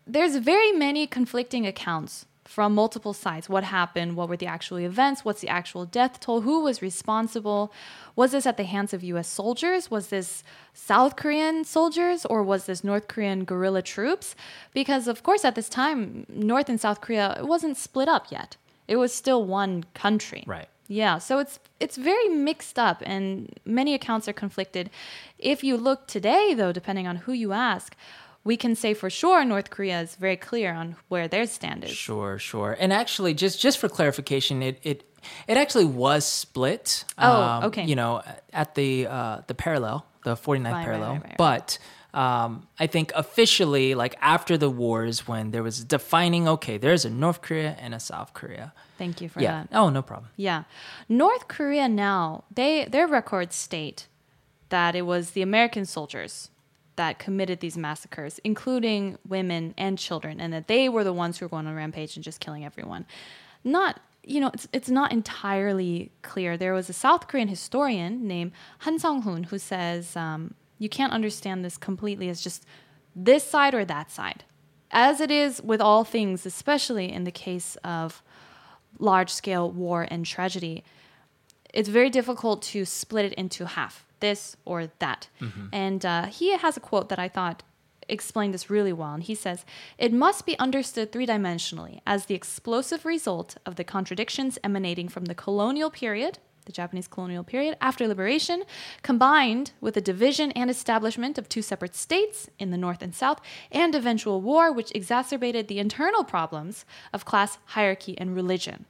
there's 0.06 0.36
very 0.38 0.72
many 0.72 1.08
conflicting 1.08 1.66
accounts 1.66 2.26
from 2.48 2.74
multiple 2.74 3.14
sides. 3.14 3.50
What 3.50 3.66
happened? 3.66 4.16
What 4.16 4.30
were 4.30 4.38
the 4.38 4.48
actual 4.48 4.80
events? 4.80 5.26
What's 5.26 5.42
the 5.42 5.50
actual 5.50 5.86
death 5.86 6.20
toll? 6.20 6.42
Who 6.42 6.64
was 6.64 6.82
responsible? 6.82 7.74
Was 8.16 8.32
this 8.32 8.46
at 8.46 8.56
the 8.56 8.64
hands 8.64 8.94
of 8.94 9.04
US 9.04 9.28
soldiers? 9.28 9.92
Was 9.92 10.08
this 10.08 10.44
South 10.74 11.18
Korean 11.18 11.66
soldiers? 11.66 12.26
Or 12.26 12.42
was 12.42 12.66
this 12.66 12.84
North 12.84 13.08
Korean 13.10 13.44
guerrilla 13.44 13.82
troops? 13.82 14.34
Because, 14.74 15.08
of 15.08 15.24
course, 15.24 15.44
at 15.44 15.56
this 15.56 15.68
time, 15.68 16.26
North 16.30 16.70
and 16.70 16.80
South 16.80 17.02
Korea 17.02 17.36
it 17.38 17.46
wasn't 17.46 17.78
split 17.78 18.08
up 18.08 18.32
yet, 18.32 18.56
it 18.88 18.96
was 18.96 19.14
still 19.14 19.44
one 19.44 19.84
country. 19.94 20.44
Right. 20.48 20.70
Yeah, 20.88 21.18
so 21.18 21.40
it's 21.40 21.60
it's 21.82 21.98
very 21.98 22.30
mixed 22.30 22.80
up 22.80 23.04
and 23.06 23.54
many 23.66 23.94
accounts 23.94 24.28
are 24.30 24.34
conflicted. 24.34 24.90
If 25.38 25.64
you 25.64 25.76
look 25.76 26.08
today 26.08 26.54
though, 26.54 26.72
depending 26.72 27.08
on 27.08 27.18
who 27.18 27.34
you 27.34 27.52
ask, 27.52 27.94
we 28.48 28.58
can 28.58 28.76
say 28.76 28.94
for 28.94 29.10
sure 29.10 29.44
North 29.44 29.70
Korea 29.70 30.02
is 30.02 30.16
very 30.16 30.38
clear 30.38 30.74
on 30.74 30.96
where 31.10 31.28
their 31.28 31.46
stand 31.46 31.84
is. 31.84 31.92
Sure, 31.92 32.40
sure. 32.40 32.78
And 32.80 32.94
actually, 32.94 33.34
just 33.34 33.60
just 33.62 33.78
for 33.78 33.90
clarification, 33.90 34.64
it 34.64 34.80
it 34.84 35.04
it 35.48 35.58
actually 35.58 35.86
was 35.86 36.26
split. 36.26 37.04
Oh, 37.18 37.68
okay. 37.68 37.84
You 37.84 37.96
know, 37.96 38.24
at 38.54 38.74
the 38.76 39.08
uh, 39.08 39.42
the 39.48 39.54
parallel, 39.54 40.08
the 40.24 40.36
49th 40.36 40.48
Right, 40.48 40.64
right, 40.64 40.86
parallel. 40.86 41.14
right, 41.14 41.24
right. 41.24 41.38
But 41.38 41.78
um, 42.14 42.68
I 42.80 42.88
think 42.88 43.12
officially, 43.16 43.96
like 43.96 44.16
after 44.22 44.58
the 44.58 44.70
wars, 44.70 45.28
when 45.28 45.52
there 45.52 45.62
was 45.62 45.84
defining, 45.84 46.48
okay, 46.48 46.78
there's 46.78 47.04
a 47.04 47.10
North 47.10 47.42
Korea 47.42 47.76
and 47.80 47.94
a 47.94 48.00
South 48.00 48.34
Korea. 48.34 48.74
Thank 48.98 49.20
you 49.22 49.28
for 49.30 49.42
yeah. 49.42 49.66
that. 49.70 49.78
Oh, 49.78 49.90
no 49.90 50.02
problem. 50.02 50.32
Yeah. 50.38 50.64
North 51.10 51.50
Korea 51.50 51.88
now, 51.90 52.46
they 52.50 52.86
their 52.86 53.08
records 53.08 53.56
state 53.56 54.08
that 54.70 54.96
it 54.96 55.04
was 55.04 55.32
the 55.32 55.42
American 55.42 55.86
soldiers 55.86 56.50
that 56.98 57.18
committed 57.18 57.60
these 57.62 57.78
massacres, 57.78 58.40
including 58.44 59.18
women 59.28 59.74
and 59.78 59.98
children, 59.98 60.40
and 60.40 60.52
that 60.54 60.68
they 60.68 60.90
were 60.90 61.04
the 61.04 61.14
ones 61.14 61.38
who 61.38 61.46
were 61.46 61.50
going 61.50 61.66
on 61.66 61.74
a 61.74 61.76
rampage 61.76 62.16
and 62.18 62.24
just 62.24 62.40
killing 62.40 62.66
everyone. 62.66 63.06
Not, 63.64 64.00
you 64.24 64.40
know, 64.40 64.52
it's, 64.54 64.68
it's 64.74 64.90
not 64.90 65.12
entirely 65.12 66.12
clear. 66.22 66.58
There 66.58 66.74
was 66.74 66.90
a 66.90 66.94
South 66.94 67.28
Korean 67.28 67.48
historian 67.48 68.28
named 68.28 68.52
Han 68.80 69.00
Sung-hoon 69.00 69.44
who 69.46 69.58
says 69.58 70.16
um, 70.16 70.54
you 70.78 70.90
can't 70.90 71.14
understand 71.14 71.64
this 71.64 71.78
completely 71.78 72.30
as 72.30 72.42
just 72.42 72.66
this 73.16 73.44
side 73.44 73.74
or 73.74 73.86
that 73.86 74.12
side. 74.12 74.44
as 74.92 75.20
it 75.22 75.32
is 75.32 75.62
with 75.62 75.82
all 75.82 76.04
things, 76.04 76.46
especially 76.46 77.12
in 77.12 77.24
the 77.24 77.32
case 77.32 77.76
of 77.84 78.22
large 79.00 79.32
scale 79.32 79.70
war 79.70 80.08
and 80.10 80.26
tragedy, 80.26 80.84
it's 81.74 81.90
very 81.90 82.10
difficult 82.10 82.62
to 82.62 82.86
split 82.86 83.26
it 83.26 83.34
into 83.34 83.66
half 83.66 84.06
this 84.20 84.58
or 84.66 84.90
that. 85.00 85.28
And 85.72 86.06
uh, 86.06 86.26
he 86.26 86.58
has 86.58 86.78
a 86.78 86.80
quote 86.82 87.10
that 87.10 87.20
I 87.20 87.28
thought 87.30 87.64
explained 88.10 88.54
this 88.54 88.70
really 88.70 88.94
well. 88.94 89.14
And 89.14 89.24
he 89.24 89.36
says, 89.36 89.66
It 89.98 90.14
must 90.14 90.46
be 90.46 90.58
understood 90.60 91.12
three 91.12 91.28
dimensionally 91.28 92.00
as 92.06 92.26
the 92.26 92.36
explosive 92.36 93.06
result 93.06 93.58
of 93.66 93.76
the 93.76 93.84
contradictions 93.84 94.58
emanating 94.64 95.08
from 95.10 95.26
the 95.26 95.36
colonial 95.36 95.90
period. 95.90 96.40
The 96.66 96.74
Japanese 96.74 97.08
colonial 97.08 97.46
period 97.46 97.78
after 97.80 98.10
liberation, 98.10 98.64
combined 99.02 99.72
with 99.80 99.94
the 99.94 100.02
division 100.02 100.52
and 100.52 100.70
establishment 100.70 101.38
of 101.38 101.48
two 101.48 101.62
separate 101.62 101.96
states 101.96 102.50
in 102.60 102.72
the 102.72 102.78
North 102.78 103.02
and 103.02 103.16
South, 103.16 103.40
and 103.72 103.96
eventual 103.96 104.42
war, 104.42 104.74
which 104.74 104.92
exacerbated 104.94 105.70
the 105.70 105.80
internal 105.80 106.26
problems 106.26 106.84
of 107.14 107.24
class 107.24 107.58
hierarchy 107.68 108.18
and 108.18 108.36
religion. 108.36 108.86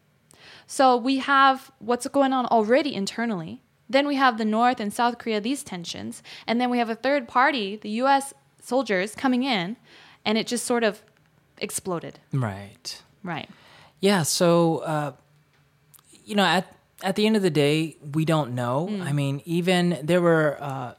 So 0.66 0.98
we 0.98 1.20
have 1.20 1.72
what's 1.78 2.08
going 2.08 2.34
on 2.34 2.48
already 2.48 2.96
internally. 2.96 3.62
Then 3.90 4.08
we 4.08 4.16
have 4.16 4.38
the 4.38 4.46
North 4.46 4.80
and 4.80 4.94
South 4.94 5.18
Korea, 5.18 5.40
these 5.40 5.64
tensions. 5.64 6.22
And 6.46 6.60
then 6.60 6.70
we 6.70 6.78
have 6.78 6.90
a 6.90 6.96
third 6.96 7.28
party, 7.28 7.76
the 7.76 7.90
US 8.02 8.34
soldiers 8.62 9.16
coming 9.16 9.44
in, 9.44 9.78
and 10.26 10.38
it 10.38 10.48
just 10.48 10.66
sort 10.66 10.84
of 10.84 11.02
exploded. 11.60 12.20
Right. 12.34 13.02
Right. 13.24 13.50
Yeah. 14.00 14.24
So, 14.24 14.80
uh, 14.80 15.12
you 16.26 16.36
know, 16.36 16.44
at 16.44 16.74
at 17.04 17.16
the 17.16 17.28
end 17.28 17.36
of 17.36 17.44
the 17.44 17.52
day, 17.52 17.96
we 18.14 18.26
don't 18.26 18.56
know. 18.56 18.90
I 19.04 19.14
mean, 19.14 19.42
even 19.46 20.00
there 20.02 20.20
were 20.20 20.58
uh, 20.60 20.94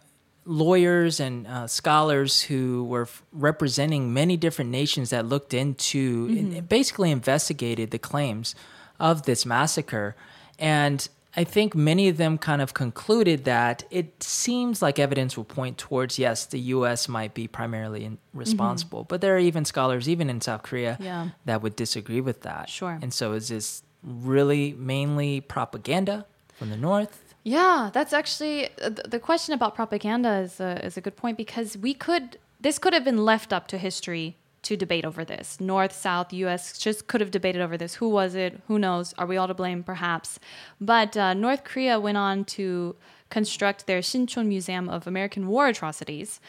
lawyers 0.44 1.18
and 1.18 1.46
uh, 1.46 1.66
scholars 1.66 2.42
who 2.42 2.84
were 2.84 3.02
f- 3.02 3.22
representing 3.32 4.14
many 4.14 4.36
different 4.36 4.70
nations 4.70 5.10
that 5.10 5.26
looked 5.26 5.52
into 5.52 6.28
and 6.30 6.68
basically 6.68 7.10
investigated 7.10 7.90
the 7.90 7.98
claims 7.98 8.54
of 8.98 9.24
this 9.24 9.44
massacre, 9.44 10.16
and. 10.58 11.08
I 11.36 11.44
think 11.44 11.74
many 11.74 12.08
of 12.08 12.16
them 12.16 12.38
kind 12.38 12.60
of 12.62 12.74
concluded 12.74 13.44
that 13.44 13.84
it 13.90 14.22
seems 14.22 14.80
like 14.82 14.98
evidence 14.98 15.36
will 15.36 15.44
point 15.44 15.78
towards 15.78 16.18
yes, 16.18 16.46
the 16.46 16.58
U.S. 16.58 17.08
might 17.08 17.34
be 17.34 17.46
primarily 17.46 18.04
in, 18.04 18.18
responsible, 18.32 19.04
but 19.04 19.20
there 19.20 19.36
are 19.36 19.38
even 19.38 19.64
scholars, 19.64 20.08
even 20.08 20.30
in 20.30 20.40
South 20.40 20.62
Korea, 20.62 20.96
Yeah. 21.00 21.28
that 21.44 21.62
would 21.62 21.76
disagree 21.76 22.20
with 22.20 22.42
that. 22.42 22.68
Sure. 22.70 22.98
And 23.02 23.12
so 23.12 23.32
is 23.34 23.48
this 23.48 23.82
really 24.02 24.72
mainly 24.72 25.40
propaganda 25.40 26.26
from 26.56 26.70
the 26.70 26.76
north? 26.76 27.34
Yeah, 27.44 27.90
that's 27.92 28.12
actually 28.12 28.66
uh, 28.80 28.90
th- 28.90 29.06
the 29.08 29.18
question 29.18 29.54
about 29.54 29.74
propaganda 29.74 30.38
is 30.38 30.60
a, 30.60 30.84
is 30.84 30.96
a 30.96 31.00
good 31.00 31.16
point 31.16 31.36
because 31.36 31.76
we 31.76 31.94
could 31.94 32.38
this 32.60 32.78
could 32.78 32.92
have 32.92 33.04
been 33.04 33.24
left 33.24 33.52
up 33.52 33.68
to 33.68 33.78
history 33.78 34.36
to 34.62 34.76
debate 34.76 35.04
over 35.04 35.24
this. 35.24 35.60
North, 35.60 35.92
South, 35.92 36.32
U.S. 36.32 36.78
just 36.78 37.06
could 37.06 37.20
have 37.20 37.30
debated 37.30 37.62
over 37.62 37.76
this. 37.76 37.94
Who 37.94 38.08
was 38.08 38.34
it? 38.34 38.60
Who 38.68 38.78
knows? 38.78 39.14
Are 39.18 39.26
we 39.26 39.36
all 39.36 39.48
to 39.48 39.54
blame? 39.54 39.82
Perhaps. 39.82 40.38
But 40.80 41.16
uh, 41.16 41.34
North 41.34 41.64
Korea 41.64 42.00
went 42.00 42.18
on 42.18 42.44
to 42.46 42.96
construct 43.30 43.86
their 43.86 44.00
Shinchon 44.00 44.46
Museum 44.46 44.88
of 44.88 45.06
American 45.06 45.46
War 45.46 45.68
Atrocities 45.68 46.40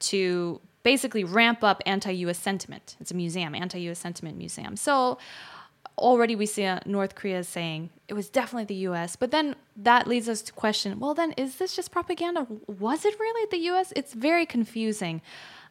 to 0.00 0.60
basically 0.82 1.24
ramp 1.24 1.64
up 1.64 1.82
anti-U.S. 1.86 2.38
sentiment. 2.38 2.96
It's 3.00 3.10
a 3.10 3.14
museum, 3.14 3.54
anti-U.S. 3.54 3.98
sentiment 3.98 4.36
museum. 4.36 4.76
So 4.76 5.18
already 5.96 6.34
we 6.36 6.46
see 6.46 6.64
uh, 6.64 6.80
North 6.86 7.14
Korea 7.14 7.44
saying 7.44 7.90
it 8.08 8.14
was 8.14 8.28
definitely 8.28 8.64
the 8.64 8.82
U.S. 8.88 9.16
But 9.16 9.30
then 9.30 9.56
that 9.76 10.06
leads 10.06 10.28
us 10.28 10.42
to 10.42 10.52
question: 10.52 10.98
Well, 11.00 11.14
then 11.14 11.32
is 11.32 11.56
this 11.56 11.74
just 11.74 11.90
propaganda? 11.90 12.46
Was 12.66 13.04
it 13.04 13.18
really 13.18 13.48
the 13.50 13.64
U.S.? 13.66 13.92
It's 13.96 14.12
very 14.12 14.46
confusing, 14.46 15.22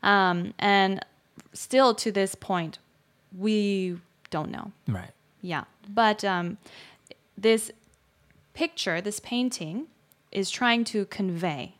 um, 0.02 0.54
and 0.60 1.04
still 1.54 1.94
to 1.96 2.12
this 2.12 2.36
point, 2.36 2.80
we 3.38 3.98
don't 4.30 4.52
know. 4.52 4.72
Right. 4.88 5.12
Yeah, 5.42 5.66
but 5.90 6.24
um, 6.24 6.58
this 7.38 7.72
picture, 8.54 9.02
this 9.02 9.20
painting, 9.20 9.88
is 10.32 10.50
trying 10.50 10.84
to 10.86 11.06
convey 11.06 11.76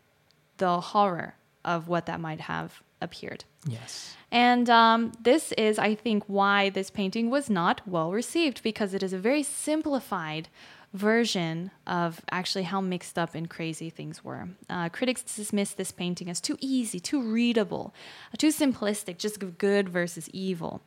the 0.58 0.80
horror 0.80 1.34
of 1.64 1.88
what 1.88 2.06
that 2.06 2.20
might 2.20 2.40
have 2.40 2.82
appeared. 3.00 3.44
Yes. 3.66 4.16
And 4.30 4.68
um, 4.68 5.12
this 5.20 5.52
is, 5.52 5.78
I 5.78 5.94
think, 5.94 6.24
why 6.26 6.68
this 6.68 6.90
painting 6.90 7.30
was 7.30 7.48
not 7.48 7.80
well 7.86 8.10
received 8.10 8.62
because 8.62 8.92
it 8.92 9.02
is 9.02 9.12
a 9.12 9.18
very 9.18 9.42
simplified 9.42 10.48
version 10.94 11.70
of 11.86 12.22
actually 12.30 12.62
how 12.62 12.80
mixed 12.80 13.18
up 13.18 13.34
and 13.34 13.50
crazy 13.50 13.90
things 13.90 14.24
were. 14.24 14.48
Uh, 14.70 14.88
critics 14.88 15.22
dismissed 15.22 15.76
this 15.76 15.90
painting 15.92 16.30
as 16.30 16.40
too 16.40 16.56
easy, 16.60 16.98
too 17.00 17.20
readable, 17.20 17.92
uh, 18.32 18.36
too 18.38 18.48
simplistic, 18.48 19.18
just 19.18 19.58
good 19.58 19.88
versus 19.88 20.30
evil. 20.32 20.80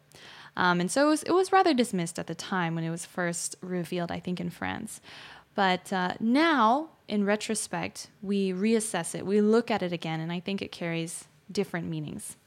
Um, 0.56 0.80
and 0.80 0.90
so 0.90 1.06
it 1.06 1.10
was, 1.10 1.24
it 1.24 1.32
was 1.32 1.52
rather 1.52 1.74
dismissed 1.74 2.18
at 2.18 2.26
the 2.26 2.34
time 2.34 2.74
when 2.74 2.84
it 2.84 2.90
was 2.90 3.06
first 3.06 3.56
revealed, 3.62 4.12
I 4.12 4.20
think, 4.20 4.40
in 4.40 4.50
France. 4.50 5.02
But 5.54 5.92
uh, 5.94 6.14
now, 6.20 6.90
in 7.08 7.26
retrospect, 7.26 8.08
we 8.24 8.54
reassess 8.54 9.14
it, 9.14 9.26
we 9.26 9.42
look 9.42 9.70
at 9.70 9.84
it 9.84 9.92
again, 9.92 10.20
and 10.20 10.32
I 10.32 10.40
think 10.40 10.62
it 10.62 10.72
carries 10.72 11.26
different 11.52 11.88
meanings. 11.88 12.38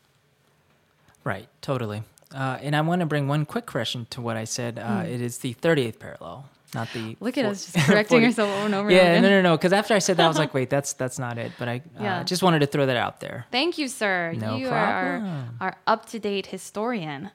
Right. 1.23 1.49
Totally. 1.61 2.03
Uh, 2.35 2.59
and 2.62 2.75
I 2.75 2.81
want 2.81 3.01
to 3.01 3.07
bring 3.07 3.29
one 3.29 3.44
quick 3.44 3.66
correction 3.66 4.07
to 4.11 4.20
what 4.20 4.37
I 4.37 4.44
said. 4.44 4.79
Uh, 4.79 5.05
It 5.07 5.20
is 5.20 5.38
the 5.38 5.55
30th 5.55 5.99
parallel, 5.99 6.49
not 6.74 6.88
the. 6.92 7.16
Look 7.20 7.37
at 7.38 7.44
us 7.44 7.66
just 7.72 7.87
correcting 7.87 8.16
40 8.16 8.26
yourself 8.26 8.50
over 8.50 8.66
and 8.66 8.74
over 8.74 8.90
Yeah, 8.90 8.98
again. 8.98 9.22
no, 9.22 9.28
no, 9.30 9.42
no. 9.42 9.56
Because 9.56 9.72
after 9.72 9.94
I 9.94 9.98
said 9.98 10.16
that, 10.18 10.24
I 10.24 10.28
was 10.28 10.38
like, 10.38 10.54
wait, 10.54 10.70
that's 10.74 10.92
that's 10.94 11.18
not 11.18 11.38
it. 11.38 11.52
But 11.59 11.68
I 11.68 11.83
uh, 11.98 12.24
just 12.24 12.42
wanted 12.42 12.61
to 12.61 12.66
throw 12.66 12.87
that 12.87 12.96
out 12.96 13.20
there. 13.20 13.46
Thank 13.50 13.78
you, 13.78 13.88
sir. 13.88 14.35
No 14.37 14.56
you 14.56 14.68
are 14.68 14.74
our, 14.74 15.44
our 15.61 15.76
up 15.87 16.06
to 16.06 16.18
date 16.18 16.46
historian. 16.46 17.30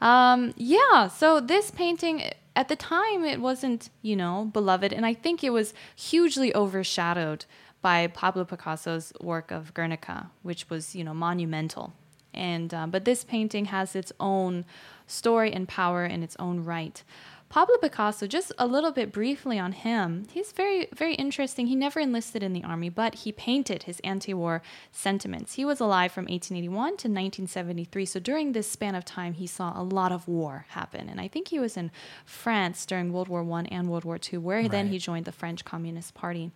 Um, 0.00 0.54
yeah, 0.56 1.08
so 1.08 1.40
this 1.40 1.70
painting, 1.70 2.22
at 2.56 2.68
the 2.68 2.76
time, 2.76 3.24
it 3.24 3.40
wasn't, 3.40 3.90
you 4.00 4.16
know, 4.16 4.48
beloved. 4.50 4.92
And 4.94 5.04
I 5.04 5.12
think 5.12 5.44
it 5.44 5.50
was 5.50 5.74
hugely 5.94 6.54
overshadowed 6.54 7.44
by 7.82 8.06
Pablo 8.06 8.44
Picasso's 8.44 9.12
work 9.20 9.50
of 9.50 9.74
Guernica, 9.74 10.30
which 10.42 10.70
was, 10.70 10.94
you 10.94 11.04
know, 11.04 11.12
monumental. 11.14 11.92
And 12.32 12.72
uh, 12.72 12.86
but 12.86 13.04
this 13.04 13.24
painting 13.24 13.66
has 13.66 13.94
its 13.96 14.12
own 14.20 14.64
story 15.06 15.52
and 15.52 15.68
power 15.68 16.04
in 16.04 16.22
its 16.22 16.36
own 16.38 16.64
right. 16.64 17.02
Pablo 17.50 17.76
Picasso, 17.78 18.28
just 18.28 18.52
a 18.58 18.66
little 18.66 18.92
bit 18.92 19.10
briefly 19.10 19.58
on 19.58 19.72
him, 19.72 20.24
he's 20.30 20.52
very, 20.52 20.86
very 20.94 21.16
interesting. 21.16 21.66
He 21.66 21.74
never 21.74 21.98
enlisted 21.98 22.44
in 22.44 22.52
the 22.52 22.62
army, 22.62 22.88
but 22.88 23.16
he 23.16 23.32
painted 23.32 23.82
his 23.82 23.98
anti 24.04 24.32
war 24.32 24.62
sentiments. 24.92 25.54
He 25.54 25.64
was 25.64 25.80
alive 25.80 26.12
from 26.12 26.26
1881 26.26 26.72
to 26.90 27.08
1973. 27.08 28.06
So 28.06 28.20
during 28.20 28.52
this 28.52 28.70
span 28.70 28.94
of 28.94 29.04
time, 29.04 29.32
he 29.34 29.48
saw 29.48 29.72
a 29.74 29.82
lot 29.82 30.12
of 30.12 30.28
war 30.28 30.66
happen. 30.68 31.08
And 31.08 31.20
I 31.20 31.26
think 31.26 31.48
he 31.48 31.58
was 31.58 31.76
in 31.76 31.90
France 32.24 32.86
during 32.86 33.12
World 33.12 33.26
War 33.26 33.42
I 33.42 33.62
and 33.62 33.88
World 33.88 34.04
War 34.04 34.20
II, 34.32 34.38
where 34.38 34.68
then 34.68 34.86
he 34.86 34.98
joined 34.98 35.24
the 35.24 35.32
French 35.32 35.64
Communist 35.64 36.14
Party. 36.14 36.52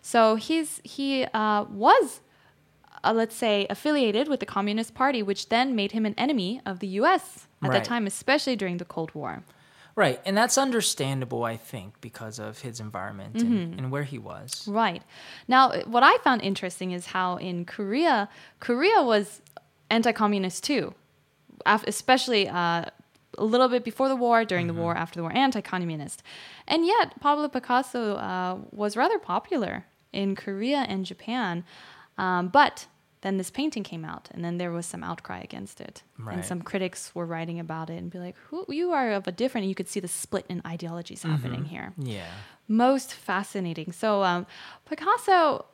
So 0.00 0.34
he's, 0.34 0.80
he 0.82 1.24
uh, 1.26 1.66
was 1.70 2.20
uh, 3.04 3.12
let's 3.12 3.36
say, 3.36 3.66
affiliated 3.70 4.26
with 4.26 4.40
the 4.40 4.46
Communist 4.46 4.92
Party, 4.94 5.22
which 5.22 5.48
then 5.50 5.76
made 5.76 5.92
him 5.92 6.04
an 6.04 6.14
enemy 6.18 6.60
of 6.66 6.80
the 6.80 6.86
U.S. 6.88 7.46
at 7.62 7.68
Right. 7.68 7.74
that 7.74 7.84
time, 7.84 8.06
especially 8.08 8.56
during 8.56 8.78
the 8.78 8.84
Cold 8.84 9.14
War. 9.14 9.42
Right. 9.94 10.20
And 10.24 10.36
that's 10.36 10.56
understandable, 10.56 11.44
I 11.44 11.56
think, 11.56 12.00
because 12.00 12.38
of 12.38 12.60
his 12.60 12.80
environment 12.80 13.34
Mm-hmm. 13.36 13.56
and, 13.56 13.78
and 13.78 13.90
where 13.90 14.04
he 14.04 14.18
was. 14.18 14.66
Right. 14.66 15.02
Now, 15.48 15.82
what 15.82 16.02
I 16.02 16.16
found 16.18 16.42
interesting 16.42 16.92
is 16.92 17.06
how 17.06 17.36
in 17.36 17.64
Korea, 17.64 18.28
Korea 18.60 19.02
was 19.02 19.42
anti-communist 19.90 20.64
too, 20.64 20.94
especially 21.66 22.48
uh, 22.48 22.84
a 23.38 23.44
little 23.44 23.68
bit 23.68 23.84
before 23.84 24.08
the 24.08 24.16
war, 24.16 24.44
during 24.44 24.66
the 24.66 24.74
war, 24.74 24.96
after 24.96 25.18
the 25.18 25.22
war, 25.22 25.32
anti-communist. 25.34 26.22
And 26.66 26.86
yet, 26.86 27.20
Pablo 27.20 27.48
Picasso 27.48 28.14
uh, 28.16 28.58
was 28.70 28.96
rather 28.96 29.18
popular 29.18 29.84
in 30.12 30.34
Korea 30.36 30.84
and 30.88 31.04
Japan. 31.04 31.64
Um, 32.18 32.48
but 32.48 32.86
then 33.22 33.38
this 33.38 33.50
painting 33.50 33.82
came 33.82 34.04
out, 34.04 34.28
and 34.32 34.44
then 34.44 34.58
there 34.58 34.70
was 34.70 34.84
some 34.86 35.02
outcry 35.02 35.40
against 35.40 35.80
it, 35.80 36.02
and 36.28 36.44
some 36.44 36.60
critics 36.62 37.14
were 37.14 37.24
writing 37.26 37.58
about 37.58 37.88
it 37.90 37.96
and 37.98 38.10
be 38.10 38.18
like, 38.18 38.36
"Who 38.50 38.64
you 38.68 38.92
are 38.92 39.12
of 39.12 39.26
a 39.26 39.32
different." 39.32 39.66
You 39.68 39.74
could 39.74 39.88
see 39.88 40.00
the 40.00 40.08
split 40.08 40.44
in 40.48 40.60
ideologies 40.66 41.22
happening 41.22 41.64
here 41.66 41.92
Yeah. 41.98 42.30
most 42.68 43.12
fascinating. 43.14 43.92
So 43.92 44.22
um, 44.22 44.46
Picasso, 44.88 45.64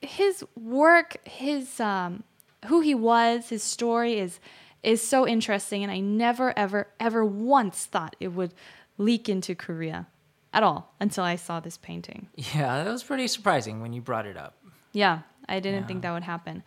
his 0.00 0.44
work, 0.56 1.16
his 1.26 1.80
um, 1.80 2.22
who 2.66 2.80
he 2.80 2.94
was, 2.94 3.48
his 3.48 3.62
story 3.62 4.18
is 4.18 4.38
is 4.82 5.00
so 5.06 5.26
interesting, 5.26 5.82
and 5.82 5.90
I 5.90 5.98
never, 6.00 6.56
ever, 6.56 6.86
ever 7.00 7.24
once 7.24 7.84
thought 7.84 8.14
it 8.20 8.28
would 8.28 8.54
leak 8.96 9.28
into 9.28 9.54
Korea 9.56 10.06
at 10.52 10.62
all 10.62 10.94
until 11.00 11.24
I 11.24 11.34
saw 11.36 11.58
this 11.60 11.76
painting. 11.76 12.28
Yeah, 12.36 12.84
that 12.84 12.90
was 12.90 13.02
pretty 13.02 13.26
surprising 13.26 13.80
when 13.82 13.92
you 13.92 14.00
brought 14.00 14.24
it 14.26 14.36
up. 14.36 14.54
Yeah, 14.92 15.20
I 15.48 15.58
didn't 15.60 15.82
Yeah. 15.82 15.86
think 15.88 16.02
that 16.02 16.12
would 16.12 16.22
happen. 16.22 16.62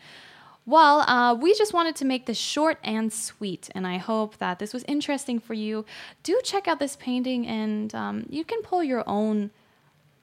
Well, 0.65 1.01
uh, 1.01 1.33
we 1.33 1.55
just 1.55 1.73
wanted 1.73 1.95
to 1.97 2.05
make 2.05 2.27
this 2.27 2.37
short 2.37 2.77
and 2.83 3.11
sweet, 3.11 3.69
and 3.73 3.87
I 3.87 3.97
hope 3.97 4.37
that 4.37 4.59
this 4.59 4.73
was 4.73 4.83
interesting 4.87 5.39
for 5.39 5.55
you. 5.55 5.85
Do 6.21 6.39
check 6.43 6.67
out 6.67 6.79
this 6.79 6.95
painting, 6.95 7.47
and 7.47 7.93
um, 7.95 8.25
you 8.29 8.43
can 8.43 8.61
pull 8.61 8.83
your 8.83 9.03
own 9.07 9.49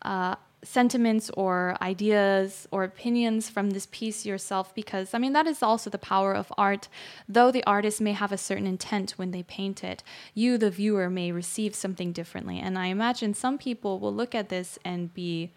uh, 0.02 0.36
sentiments 0.62 1.30
or 1.30 1.76
ideas 1.82 2.68
or 2.70 2.84
opinions 2.84 3.48
from 3.48 3.70
this 3.70 3.86
piece 3.90 4.26
yourself 4.26 4.74
because 4.74 5.14
I 5.14 5.18
mean 5.18 5.32
that 5.32 5.46
is 5.46 5.62
also 5.62 5.88
the 5.88 5.98
power 5.98 6.34
of 6.34 6.52
art. 6.58 6.88
Though 7.28 7.50
the 7.50 7.64
artist 7.64 8.00
may 8.00 8.12
have 8.12 8.32
a 8.32 8.38
certain 8.38 8.66
intent 8.66 9.12
when 9.12 9.30
they 9.30 9.42
paint 9.44 9.84
it, 9.84 10.02
you 10.34 10.58
the 10.58 10.70
viewer 10.70 11.08
may 11.08 11.30
receive 11.30 11.74
something 11.74 12.12
differently. 12.12 12.58
And 12.58 12.78
I 12.78 12.86
imagine 12.86 13.34
some 13.34 13.56
people 13.58 13.98
will 13.98 14.14
look 14.14 14.34
at 14.34 14.48
this 14.48 14.78
and 14.84 15.14
be 15.14 15.52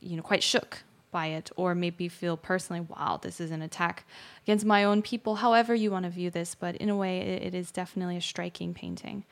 you 0.00 0.16
know 0.16 0.22
quite 0.22 0.42
shook 0.42 0.82
by 1.18 1.26
it 1.38 1.50
or 1.56 1.74
maybe 1.74 2.08
feel 2.08 2.36
personally 2.36 2.84
wow 2.90 3.18
this 3.22 3.40
is 3.40 3.50
an 3.56 3.62
attack 3.62 4.04
against 4.44 4.64
my 4.66 4.82
own 4.82 5.00
people 5.00 5.36
however 5.36 5.72
you 5.74 5.90
want 5.90 6.04
to 6.04 6.10
view 6.10 6.30
this 6.38 6.50
but 6.54 6.74
in 6.76 6.88
a 6.90 6.96
way 6.96 7.14
it, 7.20 7.42
it 7.48 7.54
is 7.54 7.70
definitely 7.70 8.16
a 8.16 8.20
striking 8.20 8.74
painting 8.74 9.24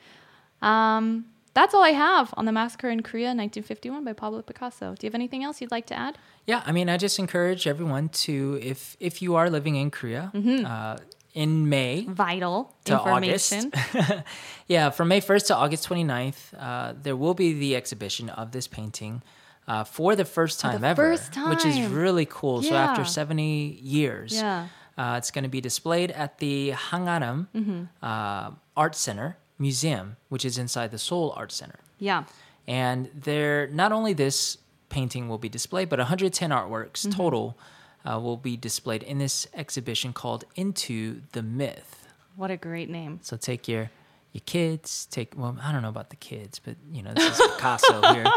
um, 0.61 1.25
that's 1.53 1.73
all 1.75 1.83
I 1.83 1.91
have 1.91 2.33
on 2.35 2.45
the 2.45 2.51
massacre 2.51 2.89
in 2.89 3.03
Korea, 3.03 3.27
1951, 3.27 4.03
by 4.03 4.13
Pablo 4.13 4.41
Picasso. 4.41 4.95
Do 4.97 5.05
you 5.05 5.09
have 5.09 5.13
anything 5.13 5.43
else 5.43 5.61
you'd 5.61 5.71
like 5.71 5.85
to 5.87 5.93
add? 5.93 6.17
Yeah, 6.47 6.63
I 6.65 6.71
mean, 6.71 6.89
I 6.89 6.97
just 6.97 7.19
encourage 7.19 7.67
everyone 7.67 8.09
to, 8.25 8.59
if 8.61 8.97
if 8.99 9.21
you 9.21 9.35
are 9.35 9.49
living 9.49 9.75
in 9.75 9.91
Korea, 9.91 10.31
uh, 10.33 10.97
in 11.33 11.69
May 11.69 12.05
Vital 12.07 12.73
to 12.85 12.93
information. 12.93 13.71
August, 13.73 14.23
yeah, 14.67 14.89
from 14.89 15.07
May 15.09 15.21
1st 15.21 15.47
to 15.47 15.55
August 15.55 15.87
29th, 15.89 16.53
uh, 16.57 16.93
there 17.01 17.15
will 17.15 17.33
be 17.33 17.53
the 17.53 17.75
exhibition 17.75 18.29
of 18.29 18.51
this 18.51 18.67
painting. 18.67 19.21
Uh, 19.67 19.83
for 19.83 20.15
the 20.15 20.25
first 20.25 20.59
time 20.59 20.81
the 20.81 20.87
ever, 20.87 21.15
first 21.15 21.35
which 21.49 21.65
is 21.65 21.79
really 21.89 22.25
cool. 22.25 22.61
So 22.61 22.75
after 22.75 23.05
70 23.05 23.79
years, 23.81 24.33
Yeah. 24.33 24.67
uh, 24.97 25.15
it's 25.17 25.31
going 25.31 25.43
to 25.45 25.49
be 25.49 25.61
displayed 25.61 26.11
at 26.11 26.39
the 26.39 26.71
Hangaram 26.71 27.47
Mm-hmm. 27.55 27.83
uh, 28.01 28.51
Art 28.75 28.95
Center 28.95 29.37
Museum, 29.57 30.17
which 30.29 30.43
is 30.43 30.57
inside 30.57 30.91
the 30.91 30.97
Seoul 30.99 31.33
Art 31.37 31.51
Center. 31.51 31.79
Yeah. 31.97 32.25
And 32.67 33.09
there, 33.13 33.67
not 33.67 33.91
only 33.91 34.13
this 34.13 34.57
painting 34.89 35.29
will 35.29 35.37
be 35.37 35.49
displayed, 35.49 35.87
but 35.89 35.99
110 35.99 36.49
artworks 36.51 37.01
Mm-hmm. 37.07 37.11
total 37.11 37.57
uh, 38.05 38.19
will 38.19 38.35
be 38.37 38.57
displayed 38.57 39.01
in 39.03 39.17
this 39.17 39.47
exhibition 39.53 40.11
called 40.11 40.43
Into 40.55 41.21
the 41.31 41.41
Myth. 41.41 42.07
What 42.35 42.51
a 42.51 42.57
great 42.57 42.89
name. 42.89 43.19
So 43.21 43.37
take 43.37 43.67
your 43.69 43.91
your 44.33 44.41
kids, 44.45 45.05
take 45.09 45.33
well, 45.37 45.55
I 45.63 45.71
don't 45.71 45.81
know 45.81 45.89
about 45.89 46.09
the 46.09 46.15
kids, 46.17 46.59
but 46.59 46.75
you 46.91 47.01
know 47.03 47.13
this 47.13 47.39
is 47.39 47.47
Picasso 47.53 48.01
here. 48.13 48.29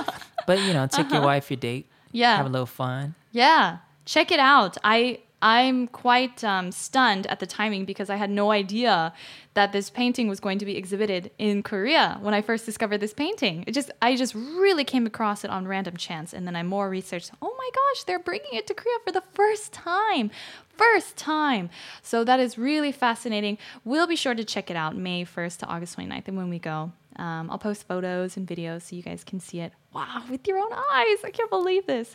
But 0.47 0.61
you 0.61 0.73
know, 0.73 0.87
take 0.87 1.11
your 1.11 1.23
wife, 1.23 1.51
your 1.51 1.57
date, 1.59 1.87
Uh-huh. 1.91 2.09
Yeah. 2.13 2.37
have 2.37 2.47
a 2.47 2.51
little 2.51 2.67
fun. 2.67 3.15
Yeah, 3.33 3.79
check 4.05 4.31
it 4.31 4.39
out. 4.39 4.77
I 4.85 5.21
I'm 5.43 5.87
quite 5.89 6.43
um, 6.45 6.73
stunned 6.73 7.27
at 7.27 7.41
the 7.41 7.47
timing 7.47 7.85
because 7.85 8.09
I 8.09 8.17
had 8.17 8.31
no 8.31 8.51
idea 8.51 9.13
that 9.53 9.73
this 9.73 9.91
painting 9.91 10.29
was 10.29 10.41
going 10.41 10.59
to 10.59 10.65
be 10.65 10.77
exhibited 10.77 11.31
in 11.39 11.63
Korea 11.63 12.19
when 12.23 12.33
I 12.35 12.41
first 12.43 12.65
discovered 12.65 12.99
this 12.99 13.13
painting. 13.13 13.63
It 13.67 13.73
just 13.73 13.91
I 14.01 14.17
just 14.17 14.35
really 14.35 14.85
came 14.85 15.07
across 15.07 15.45
it 15.45 15.51
on 15.51 15.67
random 15.69 15.97
chance, 15.97 16.33
and 16.33 16.47
then 16.47 16.57
I 16.57 16.63
more 16.63 16.89
researched. 16.89 17.31
Oh 17.43 17.55
my 17.63 17.71
gosh, 17.75 18.05
they're 18.05 18.19
bringing 18.31 18.53
it 18.55 18.67
to 18.69 18.75
Korea 18.75 18.97
for 19.05 19.13
the 19.13 19.23
first 19.35 19.73
time. 19.73 20.31
First 20.77 21.17
time. 21.17 21.71
So 22.03 22.25
that 22.25 22.41
is 22.41 22.59
really 22.59 22.93
fascinating. 22.93 23.59
We'll 23.85 24.07
be 24.07 24.17
sure 24.17 24.35
to 24.35 24.45
check 24.45 24.71
it 24.71 24.77
out 24.77 24.97
May 24.97 25.25
1st 25.25 25.59
to 25.59 25.67
August 25.67 25.97
29th. 25.97 26.29
And 26.29 26.37
when 26.37 26.51
we 26.51 26.59
go, 26.59 26.93
um, 27.17 27.51
I'll 27.51 27.59
post 27.59 27.87
photos 27.87 28.37
and 28.37 28.47
videos 28.47 28.83
so 28.83 28.97
you 28.97 29.03
guys 29.03 29.25
can 29.25 29.41
see 29.41 29.61
it. 29.61 29.73
Wow, 29.93 30.23
with 30.31 30.47
your 30.47 30.59
own 30.59 30.73
eyes. 30.73 31.19
I 31.25 31.31
can't 31.33 31.49
believe 31.51 31.87
this. 31.87 32.15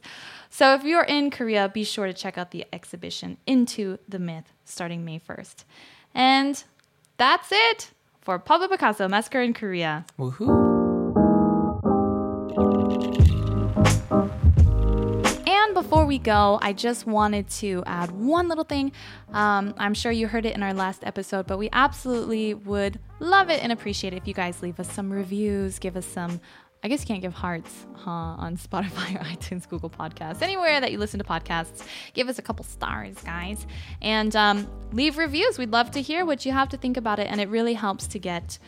So 0.49 0.75
if 0.75 0.83
you're 0.83 1.03
in 1.03 1.31
Korea, 1.31 1.69
be 1.69 1.83
sure 1.83 2.05
to 2.05 2.13
check 2.13 2.37
out 2.37 2.51
the 2.51 2.65
exhibition 2.71 3.37
Into 3.47 3.97
the 4.07 4.19
Myth 4.19 4.53
starting 4.65 5.03
May 5.03 5.19
1st. 5.19 5.63
And 6.13 6.63
that's 7.17 7.49
it 7.51 7.91
for 8.21 8.37
Pablo 8.37 8.67
Picasso 8.67 9.07
Massacre 9.07 9.41
in 9.41 9.53
Korea. 9.53 10.05
Woohoo! 10.19 10.71
Before 15.91 16.05
we 16.05 16.19
go, 16.19 16.57
I 16.61 16.71
just 16.71 17.05
wanted 17.05 17.49
to 17.49 17.83
add 17.85 18.11
one 18.11 18.47
little 18.47 18.63
thing. 18.63 18.93
Um, 19.33 19.73
I'm 19.77 19.93
sure 19.93 20.09
you 20.09 20.25
heard 20.25 20.45
it 20.45 20.55
in 20.55 20.63
our 20.63 20.73
last 20.73 21.03
episode, 21.03 21.47
but 21.47 21.57
we 21.57 21.67
absolutely 21.73 22.53
would 22.53 22.97
love 23.19 23.49
it 23.49 23.61
and 23.61 23.73
appreciate 23.73 24.13
it 24.13 24.15
if 24.15 24.25
you 24.25 24.33
guys 24.33 24.61
leave 24.61 24.79
us 24.79 24.89
some 24.89 25.11
reviews, 25.11 25.79
give 25.79 25.97
us 25.97 26.05
some. 26.05 26.39
I 26.81 26.87
guess 26.87 27.01
you 27.01 27.07
can't 27.07 27.21
give 27.21 27.33
hearts 27.33 27.85
huh, 27.93 28.09
on 28.09 28.55
Spotify 28.69 29.15
or 29.15 29.25
iTunes, 29.25 29.67
Google 29.67 29.89
Podcasts, 29.89 30.41
anywhere 30.41 30.79
that 30.79 30.93
you 30.93 30.97
listen 30.97 31.19
to 31.19 31.25
podcasts. 31.25 31.85
Give 32.13 32.29
us 32.29 32.39
a 32.39 32.41
couple 32.41 32.63
stars, 32.63 33.15
guys, 33.25 33.67
and 34.01 34.33
um, 34.33 34.71
leave 34.93 35.17
reviews. 35.17 35.57
We'd 35.57 35.71
love 35.71 35.91
to 35.91 36.01
hear 36.01 36.23
what 36.23 36.45
you 36.45 36.53
have 36.53 36.69
to 36.69 36.77
think 36.77 36.95
about 36.95 37.19
it, 37.19 37.27
and 37.29 37.41
it 37.41 37.49
really 37.49 37.73
helps 37.73 38.07
to 38.07 38.17
get 38.17 38.59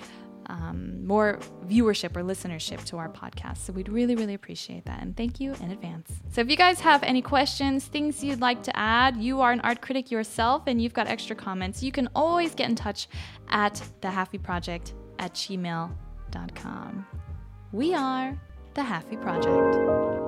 um, 0.47 1.05
more 1.05 1.39
viewership 1.67 2.15
or 2.15 2.23
listenership 2.23 2.83
to 2.85 2.97
our 2.97 3.09
podcast. 3.09 3.57
So 3.57 3.73
we'd 3.73 3.89
really, 3.89 4.15
really 4.15 4.33
appreciate 4.33 4.85
that. 4.85 5.01
And 5.01 5.15
thank 5.15 5.39
you 5.39 5.53
in 5.61 5.71
advance. 5.71 6.11
So 6.31 6.41
if 6.41 6.49
you 6.49 6.57
guys 6.57 6.79
have 6.81 7.03
any 7.03 7.21
questions, 7.21 7.85
things 7.85 8.23
you'd 8.23 8.41
like 8.41 8.63
to 8.63 8.77
add, 8.77 9.17
you 9.17 9.41
are 9.41 9.51
an 9.51 9.61
art 9.61 9.81
critic 9.81 10.11
yourself 10.11 10.63
and 10.67 10.81
you've 10.81 10.93
got 10.93 11.07
extra 11.07 11.35
comments, 11.35 11.83
you 11.83 11.91
can 11.91 12.09
always 12.15 12.55
get 12.55 12.69
in 12.69 12.75
touch 12.75 13.07
at 13.49 13.81
the 14.01 14.07
Halfie 14.07 14.41
Project 14.41 14.93
at 15.19 15.33
gmail.com. 15.33 17.05
We 17.71 17.93
are 17.93 18.37
the 18.73 18.81
Halfie 18.81 19.21
Project. 19.21 20.22